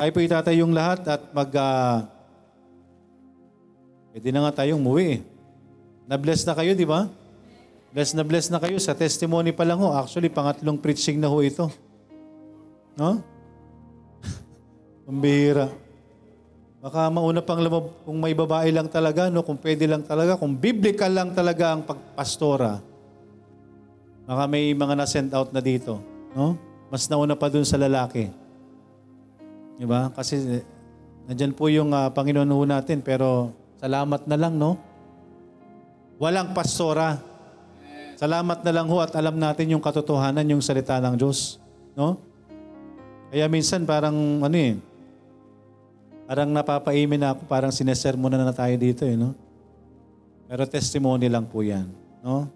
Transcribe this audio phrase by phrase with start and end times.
[0.00, 1.52] Tayo po itatayong lahat at mag...
[1.52, 2.08] Uh,
[4.16, 5.20] pwede na nga tayong umuwi eh.
[6.08, 7.04] Na-bless na kayo, di ba?
[7.92, 8.80] Bless na bless na kayo.
[8.80, 9.92] Sa testimony pa lang ho.
[9.92, 11.68] Actually, pangatlong preaching na ho ito.
[12.96, 13.20] No?
[15.04, 15.68] Pambihira.
[16.80, 19.44] Baka mauna pang lumab, kung may babae lang talaga, no?
[19.44, 22.80] kung pwede lang talaga, kung biblical lang talaga ang pagpastora,
[24.24, 26.00] baka may mga na-send out na dito.
[26.32, 26.56] No?
[26.88, 28.39] Mas nauna pa dun sa lalaki.
[29.80, 30.12] Di ba?
[30.12, 30.64] Kasi eh,
[31.24, 34.76] nandyan po yung uh, Panginoon ho natin, pero salamat na lang, no?
[36.20, 37.16] Walang pastora.
[38.20, 41.56] Salamat na lang ho at alam natin yung katotohanan, yung salita ng Diyos.
[41.96, 42.20] No?
[43.32, 44.76] Kaya minsan parang ano eh,
[46.30, 49.34] Parang napapaimin na ako, parang sinesermon na na tayo dito eh, no?
[50.46, 51.90] Pero testimony lang po yan,
[52.22, 52.46] no?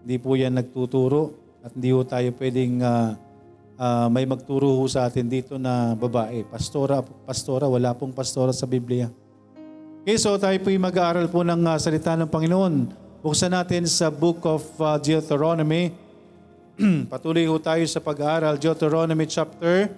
[0.00, 3.12] Hindi po yan nagtuturo at hindi po tayo pwedeng uh,
[3.80, 6.44] uh, may magturo ho sa atin dito na babae.
[6.44, 9.08] Pastora, pastora, wala pong pastora sa Biblia.
[10.04, 12.92] Okay, so tayo po mag-aaral po ng uh, salita ng Panginoon.
[13.24, 15.92] Buksan natin sa book of uh, Deuteronomy.
[17.12, 18.56] Patuloy ho tayo sa pag-aaral.
[18.60, 19.92] Deuteronomy chapter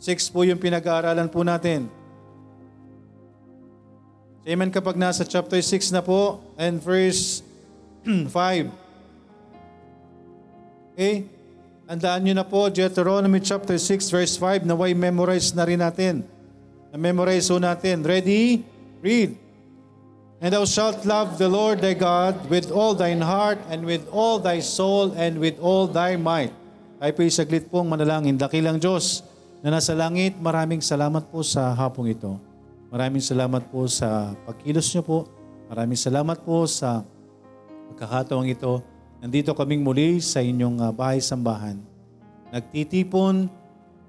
[0.00, 1.88] 6 po yung pinag-aaralan po natin.
[4.46, 7.42] Amen kapag nasa chapter 6 na po and verse
[8.06, 8.32] 5.
[10.96, 11.35] Okay?
[11.86, 16.26] Andaan nyo na po, Deuteronomy chapter 6 verse 5, naway memorize na rin natin.
[16.90, 18.02] Na-memorize po natin.
[18.02, 18.66] Ready?
[18.98, 19.38] Read.
[20.42, 24.42] And thou shalt love the Lord thy God with all thine heart and with all
[24.42, 26.50] thy soul and with all thy might.
[26.98, 28.34] Tayo po saglit pong manalangin.
[28.34, 29.22] Dakilang Diyos
[29.62, 32.34] na nasa langit, maraming salamat po sa hapong ito.
[32.90, 35.18] Maraming salamat po sa pagkilos niyo po.
[35.70, 37.06] Maraming salamat po sa
[37.94, 38.95] pagkakataong ito.
[39.20, 41.80] Nandito kaming muli sa inyong ah, bahay-sambahan.
[42.52, 43.48] Nagtitipon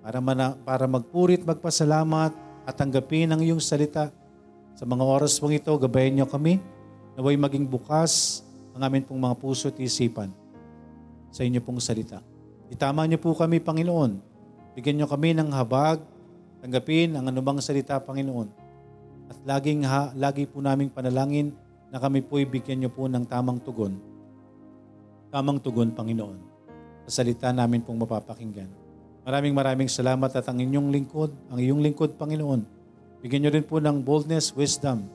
[0.03, 2.31] para, mana, para magpurit, magpasalamat
[2.67, 4.11] at tanggapin ang iyong salita.
[4.77, 6.61] Sa mga oras pong ito, gabayan niyo kami.
[7.17, 8.45] Naway maging bukas
[8.77, 10.29] ang amin pong mga puso at isipan
[11.33, 12.21] sa inyo pong salita.
[12.69, 14.21] Itama niyo po kami, Panginoon.
[14.77, 15.97] Bigyan niyo kami ng habag,
[16.61, 18.67] tanggapin ang anumang salita, Panginoon
[19.27, 21.51] at laging ha, lagi po naming panalangin
[21.91, 23.95] na kami po ibigyan niyo po ng tamang tugon.
[25.37, 26.33] Tamang tugon, Panginoon.
[27.05, 28.73] Sa salita namin pong mapapakinggan.
[29.21, 32.65] Maraming maraming salamat at ang inyong lingkod, ang iyong lingkod, Panginoon.
[33.21, 35.05] Bigyan niyo rin po ng boldness, wisdom,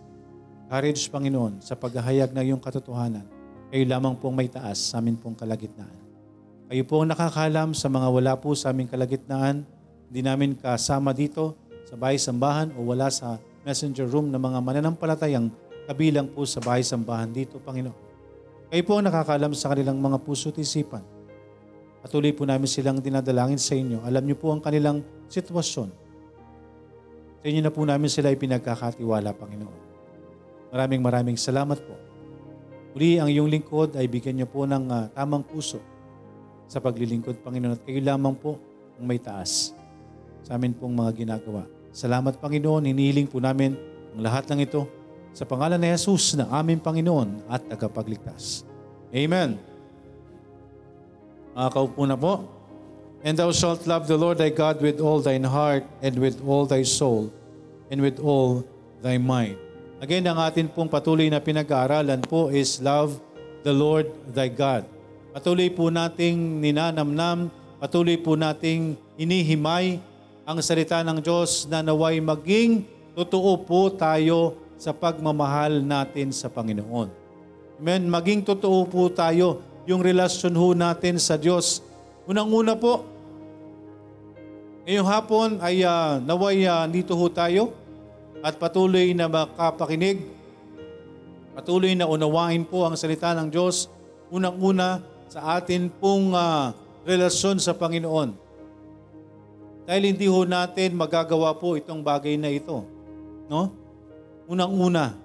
[0.71, 3.27] courage, Panginoon, sa paghahayag ng iyong katotohanan.
[3.75, 5.99] Kayo lamang pong may taas sa amin pong kalagitnaan.
[6.71, 9.67] Kayo po ang nakakalam sa mga wala po sa aming kalagitnaan.
[10.07, 15.51] Hindi namin kasama dito sa bahay-sambahan o wala sa messenger room ng mga mananampalatayang
[15.91, 18.12] kabilang po sa bahay-sambahan dito, Panginoon.
[18.73, 21.05] Kayo po ang nakakalam sa kanilang mga puso at isipan.
[22.01, 24.01] Patuloy po namin silang dinadalangin sa inyo.
[24.01, 25.93] Alam niyo po ang kanilang sitwasyon.
[27.45, 29.81] Sa inyo na po namin sila ipinagkakatiwala, Panginoon.
[30.73, 31.93] Maraming maraming salamat po.
[32.97, 35.77] Uli, ang iyong lingkod ay bigyan niyo po ng uh, tamang puso
[36.65, 37.77] sa paglilingkod, Panginoon.
[37.77, 38.57] At kayo lamang po
[38.97, 39.77] ang may taas
[40.41, 41.69] sa amin pong mga ginagawa.
[41.93, 43.77] Salamat Panginoon, hinihiling po namin
[44.17, 44.89] ang lahat ng ito
[45.33, 48.69] sa pangalan ni Jesus na aming Panginoon at tagapagligtas.
[49.13, 49.57] Amen.
[51.57, 52.49] Makakaupo na po.
[53.23, 56.67] And thou shalt love the Lord thy God with all thine heart and with all
[56.69, 57.31] thy soul
[57.89, 58.67] and with all
[58.99, 59.57] thy mind.
[60.03, 63.15] Again, ang atin pong patuloy na pinag-aaralan po is love
[63.63, 64.83] the Lord thy God.
[65.31, 67.47] Patuloy po nating ninanamnam,
[67.79, 70.03] patuloy po nating inihimay
[70.43, 72.83] ang salita ng Diyos na naway maging
[73.15, 77.07] totoo po tayo sa pagmamahal natin sa Panginoon.
[77.79, 78.03] Amen.
[78.11, 81.79] Maging totoo po tayo yung relasyon ho natin sa Diyos.
[82.27, 83.07] Unang-una po,
[84.83, 87.71] ngayong hapon ay uh, naway uh, dito ho tayo
[88.43, 90.27] at patuloy na makapakinig,
[91.55, 93.87] patuloy na unawain po ang salita ng Diyos.
[94.35, 94.99] Unang-una
[95.31, 96.75] sa atin pong uh,
[97.07, 98.35] relasyon sa Panginoon.
[99.87, 102.83] Dahil hindi ho natin magagawa po itong bagay na ito.
[103.47, 103.82] No?
[104.53, 105.17] Unang-una,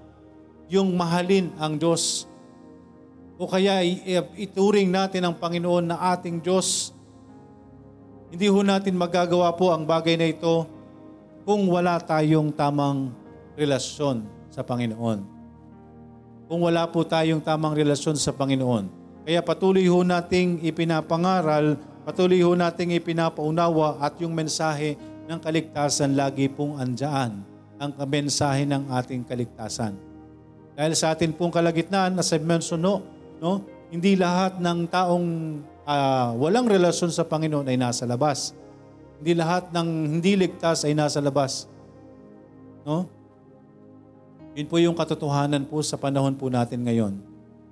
[0.72, 2.24] yung mahalin ang Diyos.
[3.36, 3.84] O kaya
[4.40, 6.96] ituring natin ang Panginoon na ating Diyos.
[8.32, 10.64] Hindi ho natin magagawa po ang bagay na ito
[11.44, 13.12] kung wala tayong tamang
[13.60, 15.20] relasyon sa Panginoon.
[16.48, 18.88] Kung wala po tayong tamang relasyon sa Panginoon.
[19.28, 21.76] Kaya patuloy ho nating ipinapangaral
[22.08, 24.96] Patuloy ho nating ipinapaunawa at yung mensahe
[25.28, 27.44] ng kaligtasan lagi pong andyan.
[27.78, 29.94] Ang mensahe ng ating kaligtasan.
[30.78, 33.02] Dahil sa atin pong kalagitnaan, as I mentioned, no,
[33.42, 35.28] no, hindi lahat ng taong
[35.88, 38.52] uh, walang relasyon sa Panginoon ay nasa labas.
[39.18, 41.66] Hindi lahat ng hindi ligtas ay nasa labas.
[42.86, 43.10] No?
[44.54, 47.18] Yun po yung katotohanan po sa panahon po natin ngayon.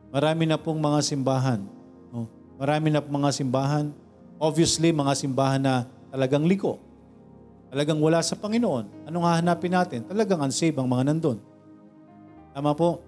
[0.09, 1.61] Marami na pong mga simbahan.
[2.09, 2.25] No?
[2.57, 3.85] Marami na pong mga simbahan.
[4.41, 5.75] Obviously, mga simbahan na
[6.09, 6.79] talagang liko.
[7.75, 9.03] Talagang wala sa Panginoon.
[9.03, 10.07] Anong hahanapin natin?
[10.07, 11.43] Talagang unsaved ang mga nandun.
[12.55, 13.03] Tama po.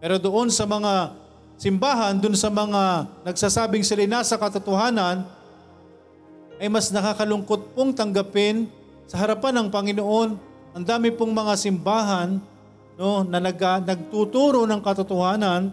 [0.00, 1.12] Pero doon sa mga
[1.60, 5.28] simbahan, doon sa mga nagsasabing sila nasa katotohanan,
[6.56, 8.64] ay mas nakakalungkot pong tanggapin
[9.04, 10.40] sa harapan ng Panginoon.
[10.72, 12.40] Ang dami pong mga simbahan
[12.96, 15.68] no, na nag, nagtuturo ng katotohanan,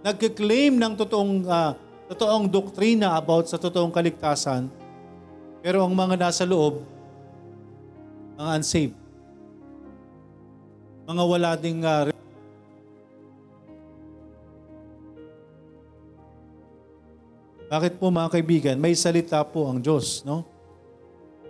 [0.00, 1.76] nagkiklaim ng totoong, uh,
[2.08, 4.72] totoong doktrina about sa totoong kaligtasan,
[5.60, 6.93] pero ang mga nasa loob,
[8.34, 8.96] mga unsaved,
[11.06, 12.14] mga wala ding uh,
[17.64, 18.76] Bakit po mga kaibigan?
[18.78, 20.46] May salita po ang Diyos, no?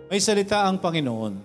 [0.09, 1.37] May salita ang Panginoon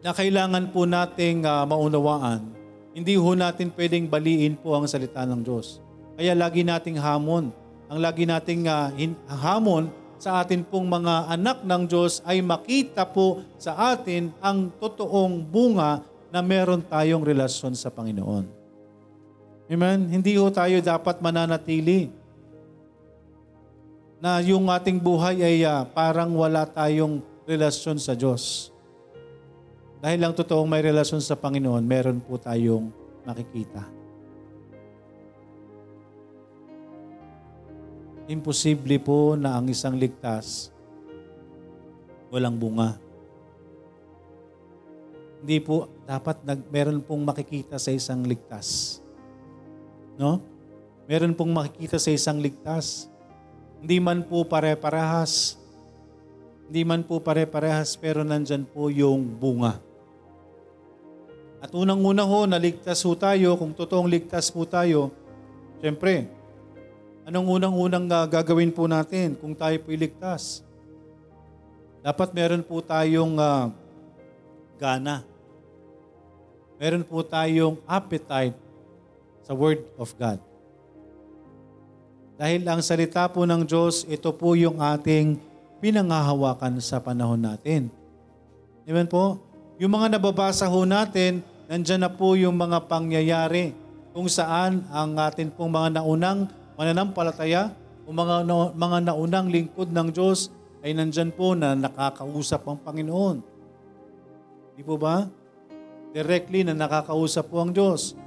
[0.00, 2.48] na kailangan po nating uh, maunawaan.
[2.96, 5.84] Hindi ho natin pwedeng baliin po ang salita ng Diyos.
[6.16, 7.52] Kaya lagi nating hamon.
[7.92, 8.88] Ang lagi nating uh,
[9.28, 9.92] hamon
[10.22, 15.98] sa atin pong mga anak ng Diyos ay makita po sa atin ang totoong bunga
[16.30, 18.46] na meron tayong relasyon sa Panginoon.
[19.66, 19.98] Amen?
[20.14, 22.06] Hindi ho tayo dapat mananatili
[24.22, 28.70] na yung ating buhay ay uh, parang wala tayong relasyon sa Diyos.
[29.98, 32.94] Dahil lang totoong may relasyon sa Panginoon, meron po tayong
[33.26, 34.01] makikita.
[38.32, 40.72] Imposible po na ang isang ligtas
[42.32, 42.96] walang bunga.
[45.44, 48.98] Hindi po dapat nag, meron pong makikita sa isang ligtas.
[50.16, 50.40] No?
[51.04, 53.12] Meron pong makikita sa isang ligtas.
[53.84, 55.60] Hindi man po pare-parehas.
[56.72, 59.76] Hindi man po pare-parehas pero nandyan po yung bunga.
[61.60, 65.12] At unang-una ho, naligtas ho tayo, kung totoong ligtas po tayo,
[65.84, 66.26] siyempre,
[67.26, 70.62] anong unang-unang uh, gagawin po natin kung tayo po iligtas?
[72.02, 73.70] Dapat meron po tayong uh,
[74.78, 75.22] gana.
[76.82, 78.58] Meron po tayong appetite
[79.46, 80.42] sa Word of God.
[82.34, 85.38] Dahil ang salita po ng Diyos, ito po yung ating
[85.78, 87.86] pinangahawakan sa panahon natin.
[88.82, 89.38] Amen po?
[89.78, 91.38] Yung mga nababasa ho natin,
[91.70, 93.70] nandyan na po yung mga pangyayari
[94.10, 96.50] kung saan ang atin pong mga naunang
[96.82, 97.70] mananampalataya
[98.02, 98.42] o mga,
[98.74, 100.50] mga naunang lingkod ng Diyos
[100.82, 103.38] ay nandyan po na nakakausap ang Panginoon.
[104.74, 105.30] Di po ba?
[106.10, 108.18] Directly na nakakausap po ang Diyos.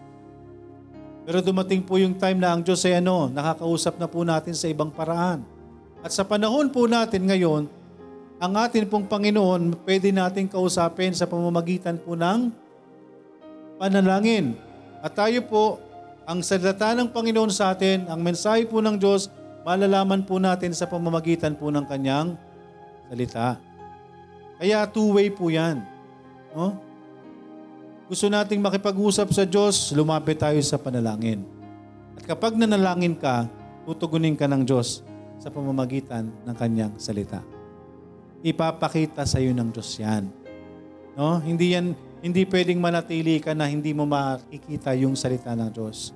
[1.28, 4.72] Pero dumating po yung time na ang Diyos ay ano, nakakausap na po natin sa
[4.72, 5.44] ibang paraan.
[6.00, 7.68] At sa panahon po natin ngayon,
[8.40, 12.54] ang atin pong Panginoon, pwede natin kausapin sa pamamagitan po ng
[13.75, 14.56] panalangin.
[15.04, 15.63] At tayo po,
[16.25, 19.30] ang salita ng Panginoon sa atin, ang mensahe po ng Diyos,
[19.62, 22.33] malalaman po natin sa pamamagitan po ng kanyang
[23.06, 23.62] salita.
[24.57, 25.86] Kaya two-way po yan.
[26.56, 26.81] No?
[28.06, 31.42] gusto nating makipag-usap sa Diyos, lumapit tayo sa panalangin.
[32.13, 33.50] At kapag nanalangin ka,
[33.89, 35.01] tutugunin ka ng Diyos
[35.42, 37.42] sa pamamagitan ng kanyang salita.
[38.45, 40.30] Ipapakita sa iyo ng Diyos yan.
[41.18, 41.42] No?
[41.42, 46.09] Hindi yan hindi pwedeng manatili ka na hindi mo makikita yung salita ng Diyos.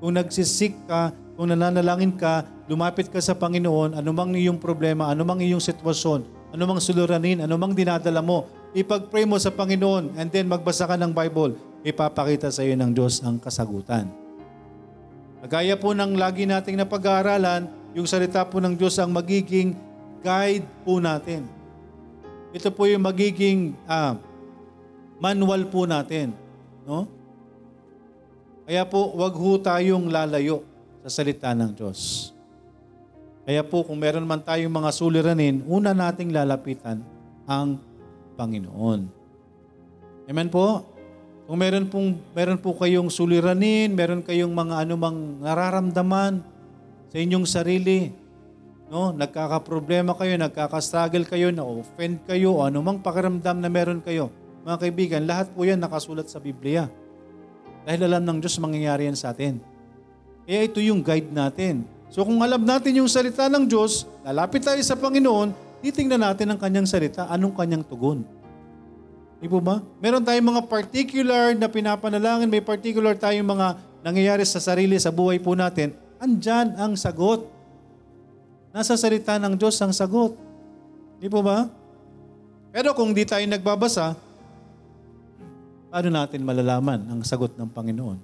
[0.00, 5.60] Kung nagsisik ka, kung nananalangin ka, lumapit ka sa Panginoon, anumang iyong problema, anumang iyong
[5.60, 11.12] sitwasyon, anumang suliranin, anumang dinadala mo, ipag-pray mo sa Panginoon and then magbasa ka ng
[11.12, 14.08] Bible, ipapakita sa iyo ng Diyos ang kasagutan.
[15.46, 19.72] Kagaya po ng lagi nating napag-aaralan, yung salita po ng Diyos ang magiging
[20.20, 21.48] guide po natin.
[22.52, 24.18] Ito po yung magiging uh,
[25.22, 26.34] manual po natin.
[26.84, 27.08] No?
[28.66, 30.66] Kaya po, wag ho tayong lalayo
[31.06, 32.34] sa salita ng Diyos.
[33.46, 36.98] Kaya po, kung meron man tayong mga suliranin, una nating lalapitan
[37.46, 37.78] ang
[38.34, 39.06] Panginoon.
[40.26, 40.82] Amen po?
[41.46, 46.42] Kung meron, pong, meron po kayong suliranin, meron kayong mga anumang nararamdaman
[47.06, 48.10] sa inyong sarili,
[48.90, 49.14] no?
[49.14, 54.34] nagkakaproblema kayo, nagkakastruggle kayo, na-offend kayo, o anumang pakiramdam na meron kayo,
[54.66, 56.90] mga kaibigan, lahat po yan nakasulat sa Biblia.
[57.86, 59.62] Dahil alam ng Diyos mangyayari yan sa atin.
[60.42, 61.86] Kaya ito yung guide natin.
[62.10, 65.54] So kung alam natin yung salita ng Diyos, lalapit tayo sa Panginoon,
[65.86, 68.26] titingnan natin ang kanyang salita, anong kanyang tugon.
[69.38, 69.78] Di ba?
[70.02, 75.38] Meron tayong mga particular na pinapanalangin, may particular tayong mga nangyayari sa sarili, sa buhay
[75.38, 75.94] po natin.
[76.18, 77.46] Andyan ang sagot.
[78.74, 80.34] Nasa salita ng Diyos ang sagot.
[81.22, 81.70] Di ba?
[82.72, 84.16] Pero kung di tayo nagbabasa,
[85.90, 88.18] paano natin malalaman ang sagot ng Panginoon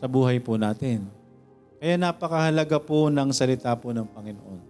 [0.00, 1.08] sa buhay po natin?
[1.76, 4.60] Kaya napakahalaga po ng salita po ng Panginoon.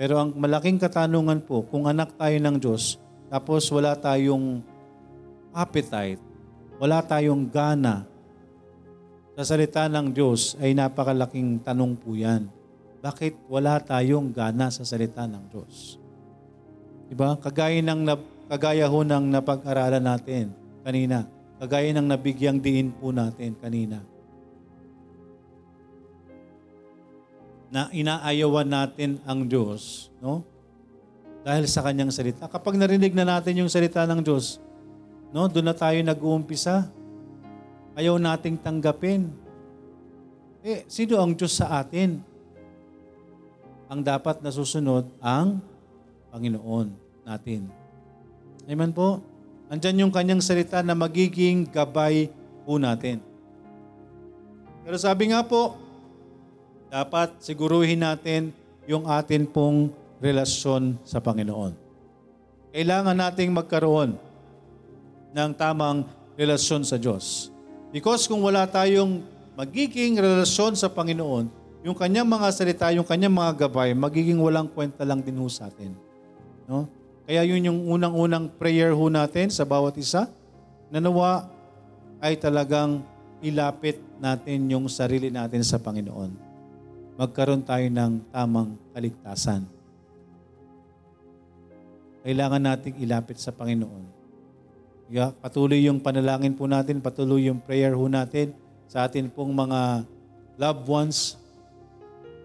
[0.00, 2.96] Pero ang malaking katanungan po, kung anak tayo ng Diyos,
[3.28, 4.64] tapos wala tayong
[5.52, 6.20] appetite,
[6.80, 8.08] wala tayong gana
[9.36, 12.48] sa salita ng Diyos, ay napakalaking tanong po yan.
[13.04, 16.00] Bakit wala tayong gana sa salita ng Diyos?
[17.12, 17.36] Diba?
[17.36, 18.00] Kagaya, ng,
[18.48, 21.28] kagaya ho ng napag-aralan natin kanina.
[21.60, 24.00] Kagaya ng nabigyang diin po natin kanina.
[27.70, 30.42] na inaayawan natin ang Diyos, no?
[31.46, 32.50] Dahil sa kanyang salita.
[32.50, 34.60] Kapag narinig na natin yung salita ng Diyos,
[35.32, 36.90] no, doon na tayo nag-uumpisa.
[37.96, 39.30] Ayaw nating tanggapin.
[40.60, 42.20] Eh, sino ang Diyos sa atin?
[43.88, 45.62] Ang dapat nasusunod ang
[46.34, 46.92] Panginoon
[47.24, 47.70] natin.
[48.68, 49.29] Amen po?
[49.70, 52.26] Andyan yung kanyang salita na magiging gabay
[52.66, 53.22] po natin.
[54.82, 55.78] Pero sabi nga po,
[56.90, 58.50] dapat siguruhin natin
[58.90, 61.70] yung atin pong relasyon sa Panginoon.
[62.74, 64.18] Kailangan nating magkaroon
[65.30, 66.02] ng tamang
[66.34, 67.54] relasyon sa Diyos.
[67.94, 69.22] Because kung wala tayong
[69.54, 71.46] magiging relasyon sa Panginoon,
[71.86, 75.70] yung kanyang mga salita, yung kanyang mga gabay, magiging walang kwenta lang din ho sa
[75.70, 75.94] atin.
[76.66, 76.90] No?
[77.30, 80.26] Kaya yun yung unang-unang prayer ho natin sa bawat isa,
[80.90, 81.46] na nawa
[82.18, 83.06] ay talagang
[83.38, 86.50] ilapit natin yung sarili natin sa Panginoon
[87.20, 89.60] magkaroon tayo ng tamang kaligtasan.
[92.24, 94.08] Kailangan nating ilapit sa Panginoon.
[95.12, 98.56] Yeah, patuloy yung panalangin po natin, patuloy yung prayer ho natin
[98.88, 100.08] sa atin pong mga
[100.56, 101.36] loved ones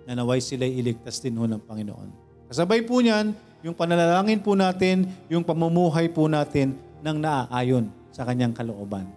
[0.04, 2.12] na naway sila iligtas din ho ng Panginoon.
[2.52, 3.32] Kasabay po niyan,
[3.66, 9.10] yung panalangin po natin, yung pamumuhay po natin ng naaayon sa kanyang kalooban.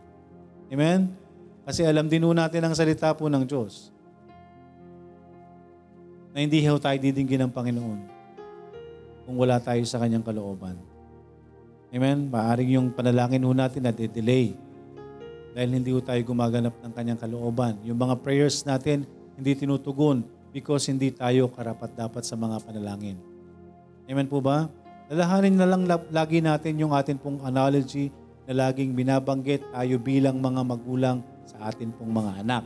[0.72, 1.12] Amen?
[1.68, 3.92] Kasi alam din ho natin ang salita po ng Diyos
[6.32, 8.00] na hindi ho tayo didinggin ng Panginoon
[9.28, 10.80] kung wala tayo sa kanyang kalooban.
[11.92, 12.32] Amen?
[12.32, 14.56] Maaring yung panalangin ho natin na delay
[15.52, 17.76] dahil hindi ho tayo gumaganap ng kanyang kalooban.
[17.84, 19.04] Yung mga prayers natin
[19.36, 20.24] hindi tinutugon
[20.56, 23.27] because hindi tayo karapat-dapat sa mga panalangin.
[24.08, 24.72] Amen po ba?
[25.12, 28.08] Lalahanin na lang lagi natin yung atin pong analogy
[28.48, 32.64] na laging binabanggit tayo bilang mga magulang sa atin pong mga anak.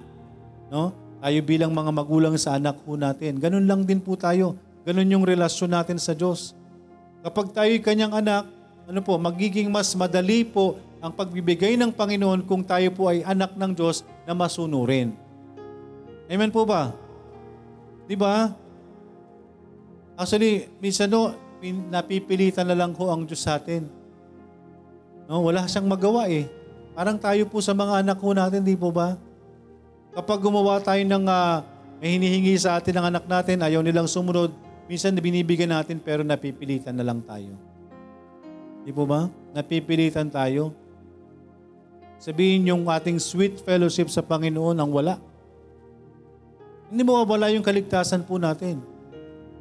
[0.71, 0.95] No?
[1.19, 3.43] Tayo bilang mga magulang sa anak po natin.
[3.43, 4.55] Ganun lang din po tayo.
[4.87, 6.55] Ganun yung relasyon natin sa Diyos.
[7.27, 8.47] Kapag tayo'y kanyang anak,
[8.87, 13.59] ano po, magiging mas madali po ang pagbibigay ng Panginoon kung tayo po ay anak
[13.59, 15.15] ng Diyos na masunurin.
[16.31, 16.95] Amen po ba?
[18.07, 18.55] Di ba?
[20.17, 21.33] Actually, minsan no,
[21.89, 23.87] napipilitan na lang ko ang Diyos sa atin.
[25.31, 26.51] No, wala siyang magawa eh.
[26.93, 29.17] Parang tayo po sa mga anak ko natin, di po ba?
[30.13, 31.65] Kapag gumawa tayo ng uh,
[32.03, 34.53] may hinihingi sa atin ng anak natin, ayaw nilang sumunod,
[34.91, 37.57] minsan binibigyan natin pero napipilitan na lang tayo.
[38.85, 39.31] Di po ba?
[39.57, 40.77] Napipilitan tayo.
[42.21, 45.17] Sabihin yung ating sweet fellowship sa Panginoon ang wala.
[46.93, 48.92] Hindi mawawala yung kaligtasan po natin.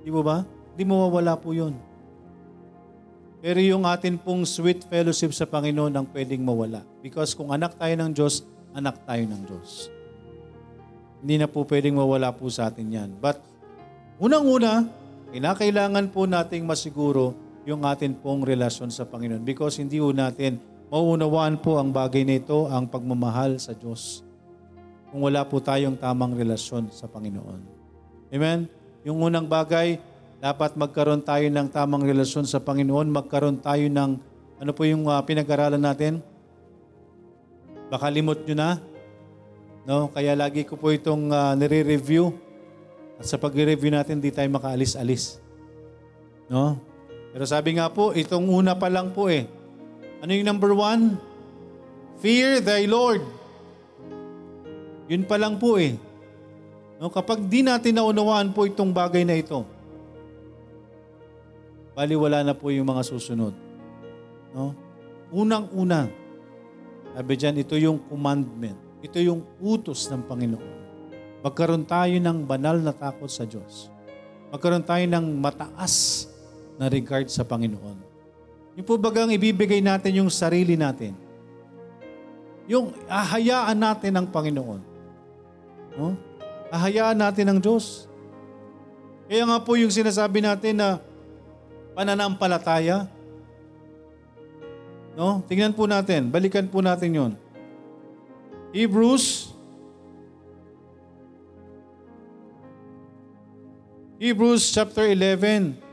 [0.01, 0.41] Di po ba?
[0.73, 1.77] Hindi mawawala po yun.
[3.41, 6.85] Pero yung atin pong sweet fellowship sa Panginoon ang pwedeng mawala.
[7.01, 8.45] Because kung anak tayo ng Diyos,
[8.77, 9.89] anak tayo ng Diyos.
[11.25, 13.09] Hindi na po pwedeng mawala po sa atin yan.
[13.17, 13.41] But
[14.21, 14.85] unang-una,
[15.33, 17.33] kinakailangan po nating masiguro
[17.65, 20.57] yung atin pong relasyon sa Panginoon because hindi po natin
[20.89, 24.25] mauunawaan po ang bagay na ito, ang pagmamahal sa Diyos.
[25.09, 27.61] Kung wala po tayong tamang relasyon sa Panginoon.
[28.31, 28.80] Amen?
[29.05, 29.97] Yung unang bagay,
[30.41, 34.11] dapat magkaroon tayo ng tamang relasyon sa Panginoon, magkaroon tayo ng,
[34.61, 36.21] ano po yung uh, pinag-aralan natin?
[37.89, 38.69] Baka limot nyo na,
[39.85, 40.13] No?
[40.13, 42.33] Kaya lagi ko po itong uh, nire-review.
[43.17, 45.41] At sa pag-review natin, di tayo makaalis-alis.
[46.49, 46.77] No?
[47.31, 49.47] Pero sabi nga po, itong una pa lang po eh.
[50.21, 51.17] Ano yung number one?
[52.21, 53.25] Fear thy Lord.
[55.09, 55.97] Yun pa lang po eh.
[57.01, 59.65] No, kapag di natin naunawaan po itong bagay na ito,
[61.97, 63.57] baliwala na po yung mga susunod.
[64.53, 64.77] No?
[65.33, 66.13] Unang-una,
[67.17, 68.77] sabi dyan, ito yung commandment.
[69.01, 70.73] Ito yung utos ng Panginoon.
[71.41, 73.89] Magkaroon tayo ng banal na takot sa Diyos.
[74.53, 76.29] Magkaroon tayo ng mataas
[76.77, 77.97] na regard sa Panginoon.
[78.77, 81.17] Yung po bagang ibibigay natin yung sarili natin.
[82.69, 84.81] Yung ahayaan natin ng Panginoon.
[85.97, 86.29] No?
[86.71, 88.07] Ahayaan natin ng Diyos.
[89.27, 91.03] Kaya nga po yung sinasabi natin na
[91.93, 93.11] pananampalataya,
[95.11, 95.43] No?
[95.47, 96.31] Tingnan po natin.
[96.31, 97.31] Balikan po natin yon.
[98.71, 99.51] Hebrews
[104.21, 105.90] Hebrews chapter 11.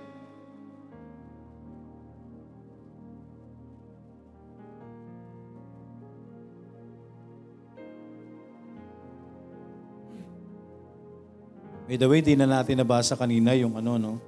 [11.88, 14.20] By the way, di na natin nabasa kanina yung ano, no?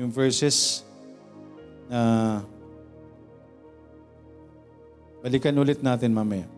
[0.00, 0.80] Yung verses
[1.92, 2.40] na
[5.20, 6.48] balikan ulit natin mamaya.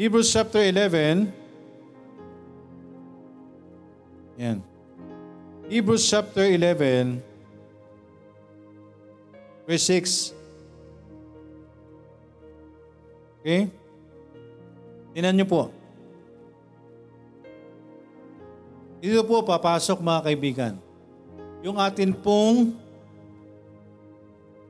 [0.00, 1.28] Hebrews chapter 11.
[4.40, 4.64] Yan.
[5.68, 7.20] Hebrews chapter 11,
[9.68, 10.32] verse 6.
[13.44, 13.68] Okay?
[15.12, 15.81] Tinan niyo po.
[19.02, 20.72] Dito po papasok mga kaibigan.
[21.66, 22.78] Yung atin pong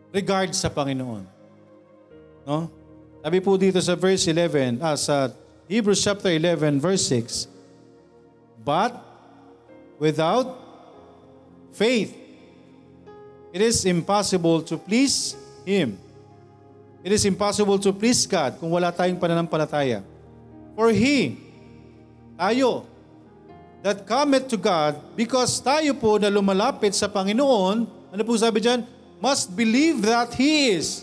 [0.08, 1.28] regard sa Panginoon.
[2.48, 2.72] No?
[3.20, 5.28] Sabi po dito sa verse 11, ah, sa
[5.68, 7.44] Hebrews chapter 11, verse 6,
[8.64, 8.96] But
[10.00, 10.56] without
[11.76, 12.16] faith,
[13.52, 15.36] it is impossible to please
[15.68, 16.00] Him.
[17.04, 20.00] It is impossible to please God kung wala tayong pananampalataya.
[20.72, 21.36] For He,
[22.40, 22.88] tayo,
[23.82, 27.84] that cometh to God, because tayo po na lumalapit sa Panginoon,
[28.14, 28.86] ano po sabi dyan?
[29.18, 31.02] Must believe that He is.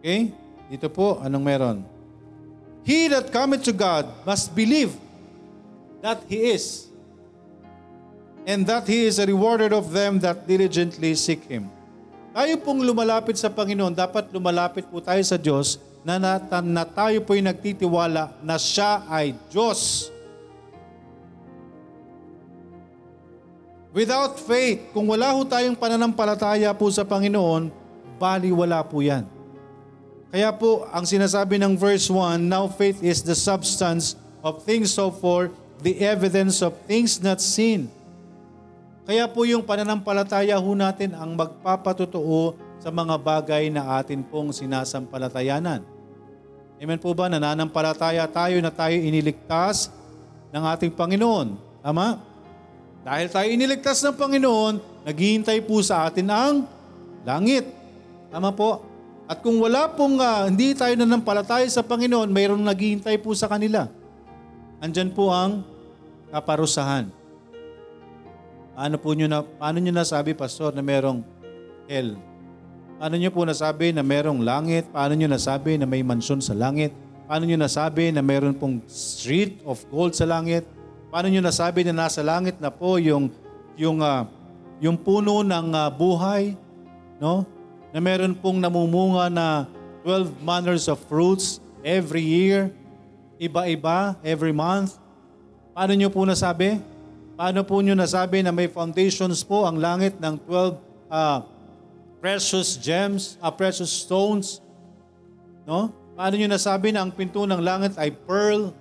[0.00, 0.32] Okay?
[0.72, 1.78] Dito po, anong meron?
[2.80, 4.96] He that cometh to God must believe
[6.00, 6.88] that He is,
[8.48, 11.68] and that He is a rewarder of them that diligently seek Him.
[12.32, 17.20] Tayo pong lumalapit sa Panginoon, dapat lumalapit po tayo sa Diyos na, na, na tayo
[17.20, 20.08] po'y nagtitiwala na siya ay Diyos.
[23.90, 27.74] Without faith, kung wala ho tayong pananampalataya po sa Panginoon,
[28.16, 29.26] bali wala po yan.
[30.30, 34.14] Kaya po, ang sinasabi ng verse 1, Now faith is the substance
[34.46, 35.50] of things so for
[35.82, 37.90] the evidence of things not seen.
[39.10, 45.84] Kaya po yung pananampalataya ho natin ang magpapatotoo sa mga bagay na atin pong sinasampalatayanan.
[46.80, 47.28] Amen po ba?
[47.28, 49.92] Nananampalataya tayo na tayo iniligtas
[50.48, 51.60] ng ating Panginoon.
[51.84, 52.24] Tama?
[53.04, 56.64] Dahil tayo iniligtas ng Panginoon, naghihintay po sa atin ang
[57.20, 57.68] langit.
[58.32, 58.80] Tama po?
[59.28, 63.84] At kung wala pong uh, hindi tayo nanampalataya sa Panginoon, mayroong naghihintay po sa kanila.
[64.80, 65.60] Andyan po ang
[66.32, 67.12] kaparusahan.
[68.72, 71.20] Paano po nyo na, paano nyo nasabi, Pastor, na merong
[71.84, 72.29] hell?
[73.00, 74.84] Paano nyo po nasabi na merong langit?
[74.92, 76.92] Paano nyo nasabi na may mansyon sa langit?
[77.24, 80.68] Paano nyo nasabi na meron pong street of gold sa langit?
[81.08, 83.32] Paano nyo nasabi na nasa langit na po yung
[83.72, 84.28] yung uh,
[84.84, 86.52] yung puno ng uh, buhay,
[87.16, 87.48] no?
[87.88, 89.64] Na meron pong namumunga na
[90.04, 92.68] 12 manners of fruits every year,
[93.40, 95.00] iba-iba every month.
[95.72, 96.76] Paano nyo po nasabi?
[97.32, 100.76] Paano po nyo nasabi na may foundations po ang langit ng 12
[101.08, 101.48] uh,
[102.20, 104.60] precious gems, uh, precious stones?
[105.64, 105.90] No?
[106.14, 108.76] Paano nyo nasabi na ang pinto ng langit ay pearl?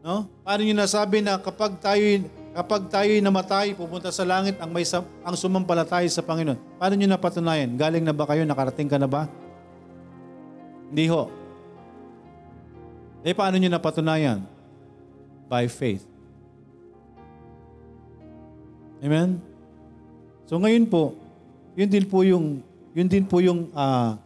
[0.00, 0.24] No?
[0.42, 2.24] Paano nyo nasabi na kapag tayo
[2.56, 4.88] kapag tayo namatay, pupunta sa langit ang may
[5.20, 6.80] ang sumampalataya sa Panginoon?
[6.80, 7.76] Paano nyo napatunayan?
[7.76, 8.48] Galing na ba kayo?
[8.48, 9.28] Nakarating ka na ba?
[10.88, 11.28] Hindi ho.
[13.20, 14.40] Eh, paano nyo napatunayan?
[15.52, 16.08] By faith.
[19.04, 19.36] Amen?
[20.48, 21.25] So ngayon po,
[21.76, 22.64] yun din po yung,
[22.96, 24.16] yun din po yung uh,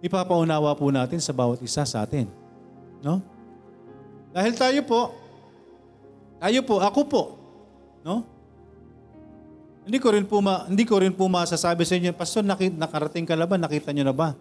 [0.00, 2.24] ipapaunawa po natin sa bawat isa sa atin.
[3.04, 3.20] No?
[4.32, 5.12] Dahil tayo po,
[6.40, 7.22] tayo po, ako po,
[8.00, 8.24] no?
[9.86, 13.28] Hindi ko rin po ma, hindi ko rin po masasabi sa inyo, Pastor, nakit, nakarating
[13.28, 13.54] ka na ba?
[13.54, 14.34] Nakita niyo na ba?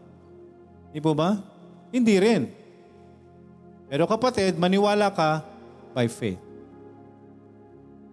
[0.89, 1.37] Hindi po ba?
[1.93, 2.49] Hindi rin.
[3.85, 5.45] Pero kapatid, maniwala ka
[5.93, 6.44] by faith.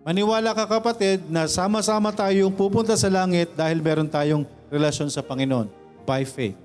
[0.03, 5.71] Maniwala ka kapatid na sama-sama tayong pupunta sa langit dahil meron tayong relasyon sa Panginoon
[6.03, 6.59] by faith.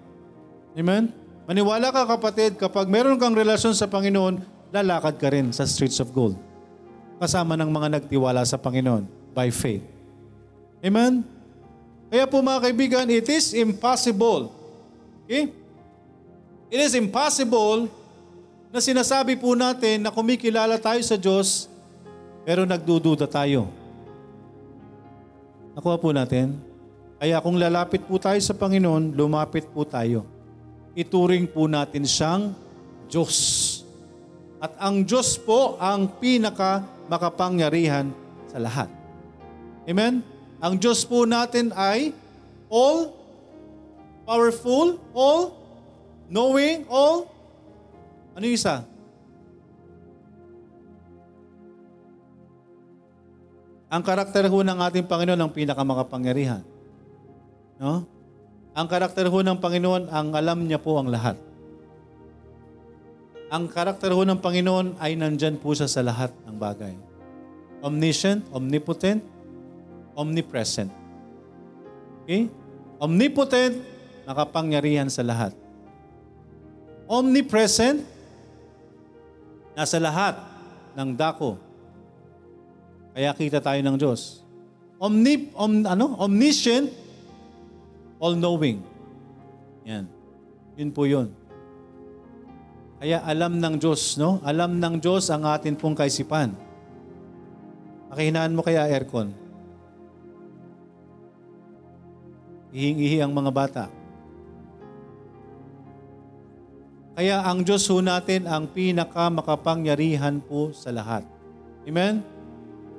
[0.73, 1.13] Amen?
[1.45, 4.41] Maniwala ka kapatid, kapag meron kang relasyon sa Panginoon,
[4.73, 6.33] lalakad ka rin sa streets of gold.
[7.21, 9.05] Kasama ng mga nagtiwala sa Panginoon
[9.37, 9.85] by faith.
[10.81, 11.21] Amen?
[12.09, 14.49] Kaya po mga kaibigan, it is impossible.
[15.29, 15.53] Okay?
[16.73, 17.85] It is impossible
[18.73, 21.69] na sinasabi po natin na kumikilala tayo sa Diyos
[22.47, 23.67] pero nagdududa tayo.
[25.75, 26.55] Nakuha po natin.
[27.19, 30.23] Kaya kung lalapit po tayo sa Panginoon, lumapit po tayo.
[30.95, 32.55] Ituring po natin siyang
[33.11, 33.35] Diyos.
[34.63, 38.15] At ang Diyos po ang pinaka makapangyarihan
[38.47, 38.87] sa lahat.
[39.83, 40.23] Amen?
[40.63, 42.15] Ang Diyos po natin ay
[42.71, 43.11] all
[44.23, 45.51] powerful, all
[46.31, 47.27] knowing, all
[48.39, 48.87] ano yung isa?
[53.87, 56.63] Ang karakter ho ng ating Panginoon ang pinakamakapangyarihan.
[57.79, 58.03] No?
[58.75, 61.39] Ang karakter ho ng Panginoon, ang alam niya po ang lahat.
[63.47, 66.91] Ang karakter ho ng Panginoon ay nandyan po siya sa lahat ng bagay.
[67.79, 69.23] Omniscient, omnipotent,
[70.19, 70.91] omnipresent.
[72.27, 72.51] Okay?
[72.99, 73.79] Omnipotent,
[74.27, 75.55] nakapangyarihan sa lahat.
[77.07, 78.03] Omnipresent,
[79.79, 80.35] nasa lahat
[80.99, 81.55] ng dako.
[83.17, 84.45] Kaya kita tayo ng Diyos.
[85.01, 86.21] Omni, om, ano?
[86.21, 86.85] Omniscient,
[88.21, 88.77] all-knowing.
[89.89, 90.05] Yan.
[90.77, 91.33] Yun po yun.
[93.01, 94.37] Kaya alam ng Diyos, no?
[94.45, 96.53] Alam ng Diyos ang atin pong kaisipan.
[98.13, 99.33] Pakihinaan mo kaya aircon.
[102.69, 103.85] Ihing-ihi ang mga bata.
[107.17, 111.25] Kaya ang Diyos ho natin ang pinaka makapangyarihan po sa lahat.
[111.81, 112.36] Amen?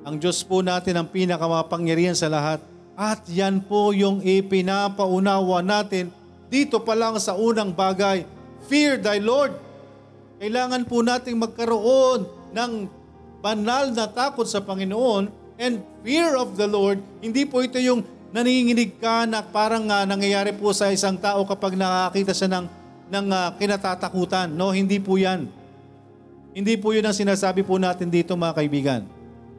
[0.08, 2.64] Ang Diyos po natin ang pinaka makapangyarihan sa lahat.
[2.96, 6.08] At yan po yung ipinapaunawa natin
[6.48, 8.24] dito pa lang sa unang bagay.
[8.72, 9.52] Fear thy Lord.
[10.40, 12.24] Kailangan po nating magkaroon
[12.56, 12.72] ng
[13.44, 15.28] banal na takot sa Panginoon
[15.60, 17.04] and fear of the Lord.
[17.20, 18.00] Hindi po ito yung
[18.32, 22.64] naninginig ka na parang uh, nangyayari po sa isang tao kapag nakakita siya ng
[23.12, 24.56] ng uh, kinatatakutan.
[24.56, 25.52] No, hindi po yan.
[26.56, 29.17] Hindi po yun ang sinasabi po natin dito mga kaibigan.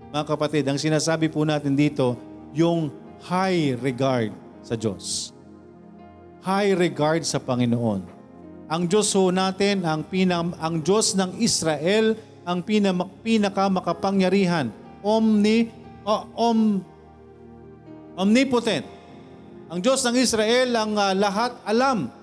[0.09, 2.17] Mga kapatid, ang sinasabi po natin dito,
[2.53, 2.89] yung
[3.29, 4.33] high regard
[4.65, 5.29] sa Diyos.
[6.41, 8.01] High regard sa Panginoon.
[8.69, 14.73] Ang Diyos ho natin, ang, pinam, ang Diyos ng Israel, ang pinam, pinaka makapangyarihan,
[15.05, 15.69] omni,
[16.05, 16.81] oh, om,
[18.17, 18.85] omnipotent.
[19.69, 22.19] Ang Diyos ng Israel, ang uh, lahat alam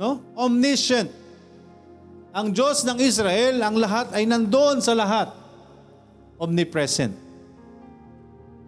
[0.00, 0.18] No?
[0.36, 1.10] Omniscient.
[2.32, 5.28] Ang Diyos ng Israel, ang lahat ay nandoon sa lahat.
[6.42, 7.14] Omnipresent.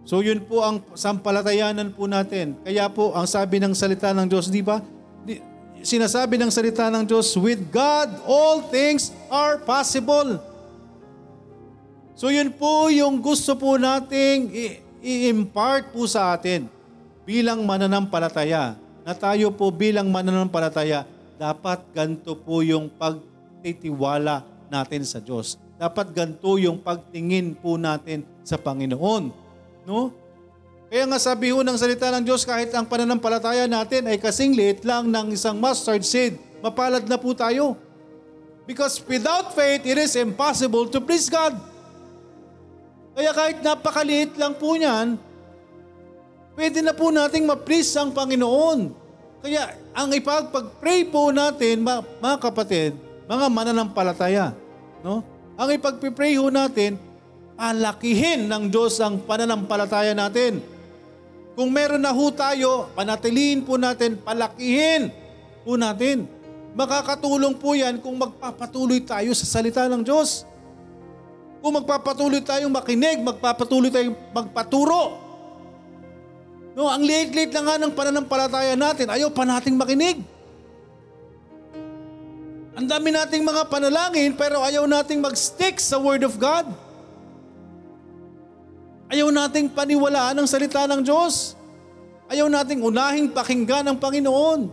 [0.07, 2.55] So yun po ang sampalatayanan po natin.
[2.63, 4.79] Kaya po ang sabi ng salita ng Diyos, di ba?
[5.83, 10.39] Sinasabi ng salita ng Diyos, with God all things are possible.
[12.15, 14.55] So yun po yung gusto po nating
[15.03, 16.71] i-impart po sa atin
[17.27, 21.03] bilang mananampalataya na tayo po bilang mananampalataya
[21.35, 25.64] dapat ganito po yung pagtitiwala natin sa Diyos.
[25.75, 29.23] Dapat ganito yung pagtingin po natin sa Panginoon.
[29.83, 30.15] No?
[30.87, 34.87] Kaya nga sabi ho ng salita ng Diyos, kahit ang pananampalataya natin ay kasing liit
[34.87, 37.75] lang ng isang mustard seed, mapalad na po tayo.
[38.63, 41.53] Because without faith, it is impossible to please God.
[43.11, 45.19] Kaya kahit napakaliit lang po niyan,
[46.55, 48.95] pwede na po nating ma-please ang Panginoon.
[49.43, 52.95] Kaya ang ipagpag-pray po natin, mga kapatid,
[53.27, 54.55] mga mananampalataya,
[55.03, 55.34] no?
[55.55, 56.99] Ang ipagpipray ho natin,
[57.55, 60.59] palakihin ng Diyos ang pananampalataya natin.
[61.55, 65.11] Kung meron na ho tayo, panatilihin po natin, palakihin
[65.63, 66.27] po natin.
[66.75, 70.43] Makakatulong po yan kung magpapatuloy tayo sa salita ng Diyos.
[71.63, 75.25] Kung magpapatuloy tayong makinig, magpapatuloy tayong magpaturo
[76.75, 80.19] No, ang liit-liit na nga ng pananampalataya natin, ayaw pa nating makinig.
[82.75, 86.67] Ang dami nating mga panalangin pero ayaw nating mag-stick sa Word of God.
[89.07, 91.55] Ayaw nating paniwalaan ang salita ng Diyos.
[92.27, 94.67] Ayaw nating unahing pakinggan ang Panginoon.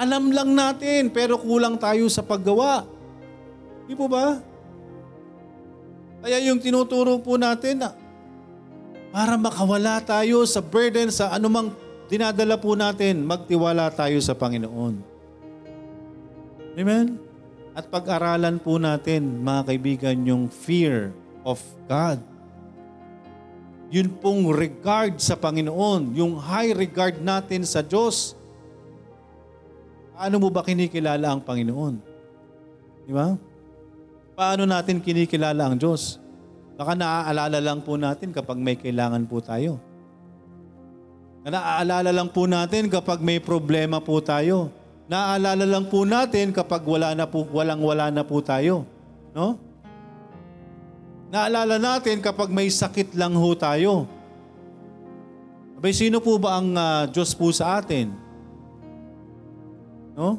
[0.00, 2.88] Alam lang natin pero kulang tayo sa paggawa.
[3.84, 4.40] Di po ba?
[6.24, 7.92] Kaya yung tinuturo po natin na
[9.12, 11.76] para makawala tayo sa burden sa anumang
[12.08, 15.09] dinadala po natin, magtiwala tayo sa Panginoon.
[16.78, 17.18] Amen?
[17.74, 21.14] At pag-aralan po natin, mga kaibigan, yung fear
[21.46, 22.18] of God.
[23.90, 28.38] Yun pong regard sa Panginoon, yung high regard natin sa Diyos.
[30.14, 31.94] Paano mo ba kinikilala ang Panginoon?
[33.06, 33.34] Di ba?
[34.38, 36.22] Paano natin kinikilala ang Diyos?
[36.78, 39.82] Baka naaalala lang po natin kapag may kailangan po tayo.
[41.42, 44.70] Naaalala lang po natin kapag may problema po tayo.
[45.10, 48.86] Naaalala lang po natin kapag wala na po, walang-wala na po tayo.
[49.34, 49.58] No?
[51.34, 54.06] Naalala natin kapag may sakit lang ho tayo.
[55.74, 58.14] Abay, sino po ba ang uh, Diyos po sa atin?
[60.14, 60.38] No?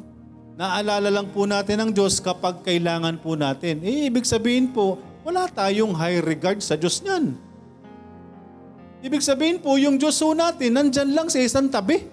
[0.56, 3.84] Naalala lang po natin ang Diyos kapag kailangan po natin.
[3.84, 7.36] Eh, ibig sabihin po, wala tayong high regard sa Diyos niyan.
[9.04, 12.11] Ibig sabihin po, yung Diyos ho natin, nandyan lang sa isang tabi.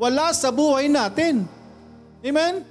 [0.00, 1.44] Wala sa buhay natin.
[2.24, 2.64] Amen?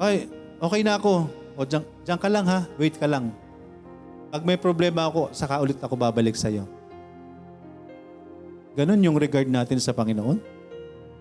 [0.00, 0.24] Ay,
[0.56, 1.28] okay na ako.
[1.52, 2.64] O, dyan, dyan ka lang ha.
[2.80, 3.28] Wait ka lang.
[4.32, 6.64] Pag may problema ako, saka ulit ako babalik sa iyo.
[8.72, 10.40] Ganon yung regard natin sa Panginoon.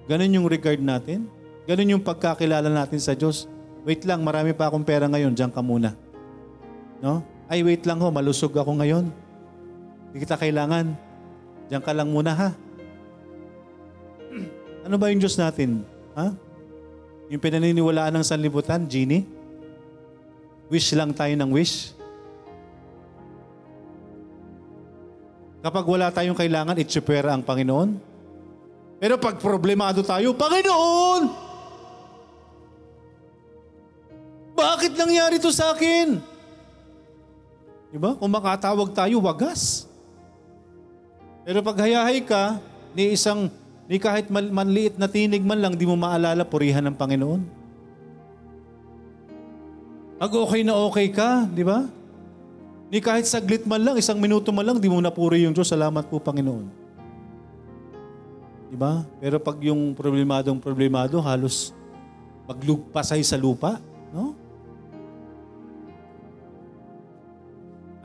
[0.07, 1.27] Ganon yung regard natin.
[1.67, 3.43] Ganon yung pagkakilala natin sa Diyos.
[3.83, 5.95] Wait lang, marami pa akong pera ngayon, diyan ka muna.
[7.03, 7.23] No?
[7.51, 9.11] Ay, wait lang ho, malusog ako ngayon.
[10.11, 10.95] Hindi kita kailangan.
[11.67, 12.49] Diyan ka lang muna ha.
[14.87, 15.83] Ano ba yung Diyos natin?
[16.15, 16.31] Ha?
[17.27, 19.27] Yung pinaniniwalaan ng sanlibutan, genie?
[20.71, 21.91] Wish lang tayo ng wish?
[25.59, 27.99] Kapag wala tayong kailangan, itsupera ang Panginoon.
[29.03, 31.35] Pero pag problemado tayo, Panginoon!
[34.55, 36.23] Bakit nangyari to sa akin?
[37.91, 38.15] Diba?
[38.15, 39.83] Kung makatawag tayo, wagas.
[41.43, 42.63] Pero pag hayahay ka,
[42.95, 43.51] ni isang,
[43.87, 47.41] ni kahit man, manliit na tinig man lang, di mo maalala purihan ng Panginoon.
[50.17, 51.87] Pag okay na okay ka, di ba?
[52.87, 55.71] Ni kahit saglit man lang, isang minuto man lang, di mo napuri yung Diyos.
[55.71, 56.65] Salamat po, Panginoon.
[58.67, 59.03] Di ba?
[59.23, 61.71] Pero pag yung problemadong problemado, halos
[62.47, 63.79] maglugpasay sa lupa,
[64.11, 64.35] no?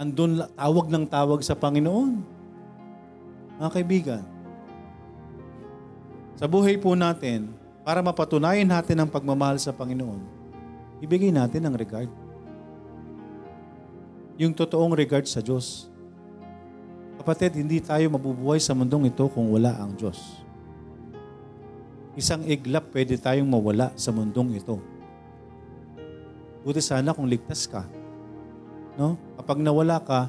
[0.03, 2.11] Andun tawag ng tawag sa Panginoon.
[3.63, 4.23] Mga kaibigan,
[6.37, 10.23] sa buhay po natin, para mapatunayan natin ang pagmamahal sa Panginoon,
[11.03, 12.11] ibigay natin ang regard
[14.41, 15.87] yung totoong regard sa Diyos.
[17.21, 20.43] Kapatid, hindi tayo mabubuhay sa mundong ito kung wala ang Diyos.
[22.19, 24.83] Isang iglap pwede tayong mawala sa mundong ito.
[26.67, 27.87] Buti sana kung ligtas ka.
[28.99, 29.15] No?
[29.39, 30.29] Kapag nawala ka,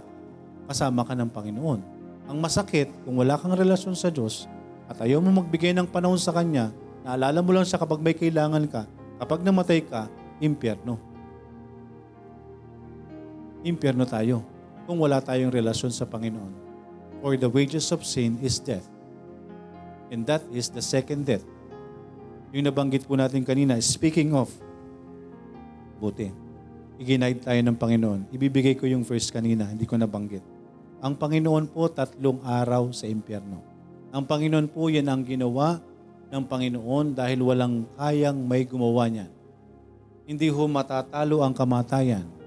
[0.69, 1.81] kasama ka ng Panginoon.
[2.29, 4.47] Ang masakit, kung wala kang relasyon sa Diyos
[4.87, 6.71] at ayaw mo magbigay ng panahon sa Kanya,
[7.03, 8.83] naalala mo lang siya kapag may kailangan ka,
[9.19, 10.07] kapag namatay ka,
[10.43, 11.13] impyerno
[13.63, 14.43] impyerno tayo
[14.83, 16.51] kung wala tayong relasyon sa Panginoon.
[17.23, 18.83] For the wages of sin is death.
[20.11, 21.47] And that is the second death.
[22.51, 24.51] Yung nabanggit po natin kanina, speaking of,
[26.03, 26.29] buti,
[26.99, 28.21] iginaid tayo ng Panginoon.
[28.35, 30.43] Ibibigay ko yung verse kanina, hindi ko nabanggit.
[30.99, 33.72] Ang Panginoon po tatlong araw sa impyerno.
[34.13, 35.81] Ang Panginoon po yan ang ginawa
[36.29, 39.31] ng Panginoon dahil walang kayang may gumawa niyan.
[40.29, 42.43] Hindi ho matatalo ang kamatayan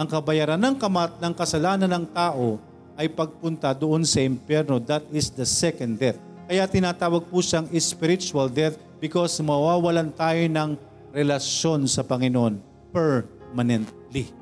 [0.00, 2.56] ang kabayaran ng kamat ng kasalanan ng tao
[2.96, 4.80] ay pagpunta doon sa impyerno.
[4.80, 6.16] That is the second death.
[6.48, 10.80] Kaya tinatawag po siyang spiritual death because mawawalan tayo ng
[11.12, 12.64] relasyon sa Panginoon
[12.96, 14.32] permanently.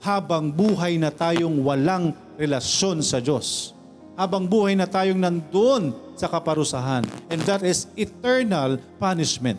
[0.00, 3.76] Habang buhay na tayong walang relasyon sa Diyos.
[4.20, 7.08] Habang buhay na tayong nandoon sa kaparusahan.
[7.32, 9.56] And that is eternal punishment.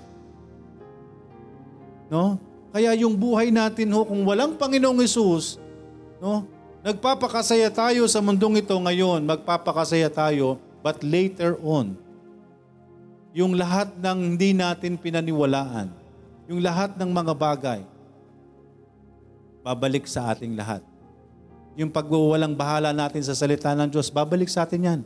[2.13, 2.37] No?
[2.69, 5.57] Kaya yung buhay natin ho, kung walang Panginoong Isus,
[6.21, 6.47] no,
[6.85, 11.99] nagpapakasaya tayo sa mundong ito ngayon, magpapakasaya tayo, but later on,
[13.35, 15.91] yung lahat ng hindi natin pinaniwalaan,
[16.47, 17.81] yung lahat ng mga bagay,
[19.63, 20.83] babalik sa ating lahat.
[21.79, 25.01] Yung pagwawalang bahala natin sa salita ng Diyos, babalik sa atin yan.